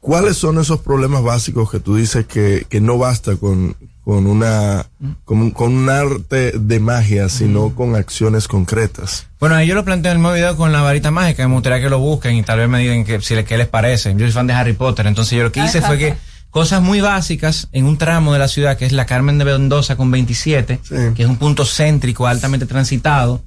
¿Cuáles 0.00 0.36
son 0.36 0.58
esos 0.58 0.80
problemas 0.80 1.22
básicos 1.22 1.70
que 1.70 1.80
tú 1.80 1.96
dices 1.96 2.26
que, 2.26 2.66
que 2.68 2.80
no 2.80 2.98
basta 2.98 3.36
con, 3.36 3.74
con 4.04 4.26
una, 4.26 4.84
con, 5.24 5.50
con 5.52 5.74
un 5.74 5.88
arte 5.88 6.52
de 6.58 6.78
magia, 6.78 7.30
sino 7.30 7.74
con 7.74 7.94
acciones 7.94 8.46
concretas? 8.46 9.26
Bueno, 9.40 9.62
yo 9.62 9.74
lo 9.74 9.84
planteo 9.84 10.12
en 10.12 10.18
el 10.18 10.22
mismo 10.22 10.34
video 10.34 10.56
con 10.56 10.72
la 10.72 10.82
varita 10.82 11.10
mágica, 11.10 11.48
me 11.48 11.54
gustaría 11.54 11.80
que 11.80 11.88
lo 11.88 12.00
busquen 12.00 12.34
y 12.34 12.42
tal 12.42 12.58
vez 12.58 12.68
me 12.68 12.80
digan 12.80 13.04
que, 13.04 13.20
si 13.22 13.34
le, 13.34 13.44
qué 13.44 13.56
les 13.56 13.68
parece. 13.68 14.12
Yo 14.12 14.20
soy 14.20 14.32
fan 14.32 14.46
de 14.46 14.52
Harry 14.52 14.74
Potter, 14.74 15.06
entonces 15.06 15.38
yo 15.38 15.44
lo 15.44 15.52
que 15.52 15.64
hice 15.64 15.80
fue 15.80 15.96
que 15.96 16.14
cosas 16.54 16.80
muy 16.80 17.00
básicas 17.00 17.66
en 17.72 17.84
un 17.84 17.98
tramo 17.98 18.32
de 18.32 18.38
la 18.38 18.46
ciudad 18.46 18.78
que 18.78 18.86
es 18.86 18.92
la 18.92 19.06
Carmen 19.06 19.38
de 19.38 19.44
Mendoza 19.44 19.96
con 19.96 20.12
27, 20.12 20.78
que 21.16 21.22
es 21.24 21.28
un 21.28 21.36
punto 21.36 21.64
céntrico 21.66 22.28
altamente 22.28 22.64
transitado, 22.64 23.42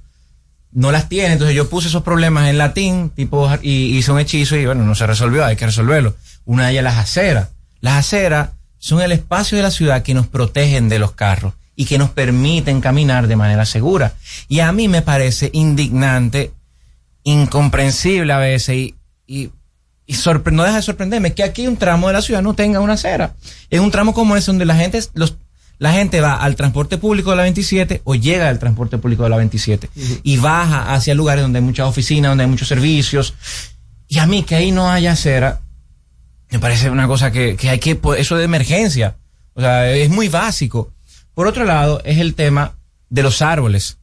no 0.73 0.91
las 0.91 1.07
tiene, 1.07 1.31
entonces 1.31 1.55
yo 1.55 1.69
puse 1.69 1.87
esos 1.87 2.03
problemas 2.03 2.49
en 2.49 2.57
latín, 2.57 3.09
tipo, 3.11 3.49
y 3.61 3.97
hice 3.97 4.11
un 4.11 4.19
hechizo 4.19 4.57
y 4.57 4.65
bueno, 4.65 4.83
no 4.83 4.93
se 4.93 5.07
resolvió, 5.07 5.45
hay 5.45 5.55
que 5.55 5.65
resolverlo. 5.65 6.17
Una 6.43 6.65
de 6.65 6.73
ellas 6.73 6.83
las 6.83 6.97
aceras. 6.97 7.47
Las 7.79 7.93
aceras 7.93 8.49
son 8.77 9.01
el 9.01 9.13
espacio 9.13 9.55
de 9.55 9.63
la 9.63 9.71
ciudad 9.71 10.03
que 10.03 10.13
nos 10.13 10.27
protegen 10.27 10.89
de 10.89 10.99
los 10.99 11.13
carros 11.13 11.53
y 11.77 11.85
que 11.85 11.97
nos 11.97 12.09
permiten 12.09 12.81
caminar 12.81 13.27
de 13.27 13.37
manera 13.37 13.65
segura. 13.65 14.15
Y 14.49 14.59
a 14.59 14.73
mí 14.73 14.89
me 14.89 15.01
parece 15.01 15.49
indignante, 15.53 16.51
incomprensible 17.23 18.33
a 18.33 18.37
veces 18.37 18.75
y, 18.75 18.95
y, 19.25 19.49
y 20.07 20.13
sorpre- 20.15 20.51
no 20.53 20.63
deja 20.63 20.77
de 20.77 20.81
sorprenderme 20.81 21.33
que 21.33 21.43
aquí 21.43 21.67
un 21.67 21.77
tramo 21.77 22.07
de 22.07 22.13
la 22.13 22.21
ciudad 22.23 22.41
no 22.41 22.53
tenga 22.55 22.79
una 22.79 22.93
acera. 22.93 23.35
Es 23.69 23.79
un 23.79 23.91
tramo 23.91 24.13
como 24.13 24.35
ese 24.35 24.47
donde 24.47 24.65
la 24.65 24.75
gente, 24.75 24.99
los, 25.13 25.35
la 25.77 25.91
gente 25.93 26.21
va 26.21 26.35
al 26.35 26.55
transporte 26.55 26.97
público 26.97 27.29
de 27.31 27.35
la 27.35 27.43
27 27.43 28.01
o 28.05 28.15
llega 28.15 28.47
al 28.49 28.57
transporte 28.57 28.97
público 28.97 29.23
de 29.23 29.29
la 29.29 29.37
27 29.37 29.89
y 30.23 30.37
baja 30.37 30.93
hacia 30.93 31.13
lugares 31.13 31.43
donde 31.43 31.59
hay 31.59 31.65
muchas 31.65 31.87
oficinas, 31.87 32.31
donde 32.31 32.45
hay 32.45 32.49
muchos 32.49 32.67
servicios. 32.67 33.35
Y 34.07 34.17
a 34.19 34.25
mí 34.25 34.43
que 34.43 34.55
ahí 34.55 34.71
no 34.71 34.89
haya 34.89 35.11
acera, 35.11 35.59
me 36.49 36.59
parece 36.59 36.89
una 36.89 37.05
cosa 37.07 37.29
que, 37.31 37.55
que 37.57 37.69
hay 37.69 37.79
que, 37.79 37.99
eso 38.17 38.37
de 38.37 38.45
emergencia. 38.45 39.17
O 39.53 39.59
sea, 39.61 39.91
es 39.91 40.09
muy 40.09 40.29
básico. 40.29 40.91
Por 41.33 41.45
otro 41.47 41.65
lado, 41.65 42.01
es 42.05 42.17
el 42.19 42.33
tema 42.33 42.73
de 43.09 43.23
los 43.23 43.41
árboles. 43.41 43.97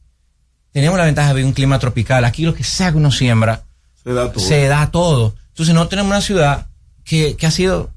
Tenemos 0.71 0.97
la 0.97 1.05
ventaja 1.05 1.33
de 1.33 1.43
un 1.43 1.53
clima 1.53 1.79
tropical. 1.79 2.23
Aquí 2.25 2.43
lo 2.45 2.53
que 2.53 2.63
sea 2.63 2.91
que 2.91 2.97
uno 2.97 3.11
siembra, 3.11 3.63
Se 4.03 4.13
da 4.13 4.31
todo. 4.31 4.43
se 4.45 4.67
da 4.67 4.91
todo. 4.91 5.35
Entonces 5.55 5.73
no 5.73 5.87
tenemos 5.87 6.09
una 6.09 6.19
ciudad 6.19 6.65
que, 7.05 7.37
que 7.37 7.47
ha 7.47 7.51
sido 7.51 7.89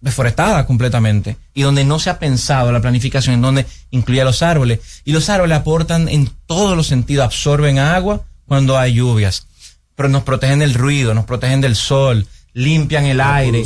deforestada 0.00 0.64
completamente 0.64 1.36
y 1.54 1.62
donde 1.62 1.82
no 1.84 1.98
se 1.98 2.08
ha 2.08 2.20
pensado 2.20 2.70
la 2.70 2.80
planificación 2.80 3.34
en 3.34 3.40
donde 3.40 3.66
incluye 3.90 4.22
los 4.22 4.42
árboles. 4.42 4.78
Y 5.04 5.12
los 5.12 5.28
árboles 5.28 5.58
aportan 5.58 6.08
en 6.08 6.30
todos 6.46 6.76
los 6.76 6.86
sentidos, 6.86 7.24
absorben 7.24 7.80
agua 7.80 8.22
cuando 8.46 8.78
hay 8.78 8.94
lluvias, 8.94 9.48
pero 9.96 10.08
nos 10.08 10.22
protegen 10.22 10.60
del 10.60 10.74
ruido, 10.74 11.14
nos 11.14 11.24
protegen 11.24 11.60
del 11.60 11.74
sol, 11.74 12.28
limpian 12.52 13.06
el 13.06 13.20
aire, 13.20 13.64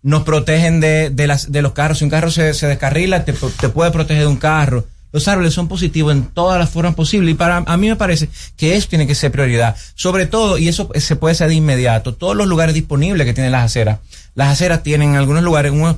nos 0.00 0.22
protegen 0.22 0.80
de, 0.80 1.10
de, 1.10 1.26
las, 1.26 1.52
de 1.52 1.60
los 1.60 1.72
carros. 1.72 1.98
Si 1.98 2.04
un 2.04 2.10
carro 2.10 2.30
se, 2.30 2.54
se 2.54 2.68
descarrila, 2.68 3.26
te, 3.26 3.34
te 3.34 3.68
puede 3.68 3.90
proteger 3.90 4.22
de 4.22 4.28
un 4.28 4.36
carro. 4.38 4.86
Los 5.12 5.28
árboles 5.28 5.54
son 5.54 5.68
positivos 5.68 6.12
en 6.12 6.24
todas 6.24 6.58
las 6.58 6.70
formas 6.70 6.94
posibles 6.94 7.32
y 7.32 7.34
para 7.34 7.58
a 7.58 7.76
mí 7.76 7.88
me 7.88 7.96
parece 7.96 8.28
que 8.56 8.74
eso 8.76 8.88
tiene 8.88 9.06
que 9.06 9.14
ser 9.14 9.30
prioridad. 9.30 9.76
Sobre 9.94 10.26
todo, 10.26 10.58
y 10.58 10.68
eso 10.68 10.90
se 10.94 11.16
puede 11.16 11.34
ser 11.34 11.48
de 11.48 11.54
inmediato, 11.54 12.14
todos 12.14 12.34
los 12.34 12.46
lugares 12.46 12.74
disponibles 12.74 13.26
que 13.26 13.34
tienen 13.34 13.52
las 13.52 13.64
aceras. 13.64 13.98
Las 14.34 14.48
aceras 14.48 14.82
tienen 14.82 15.10
en 15.10 15.16
algunos 15.16 15.42
lugares 15.42 15.72
un, 15.72 15.82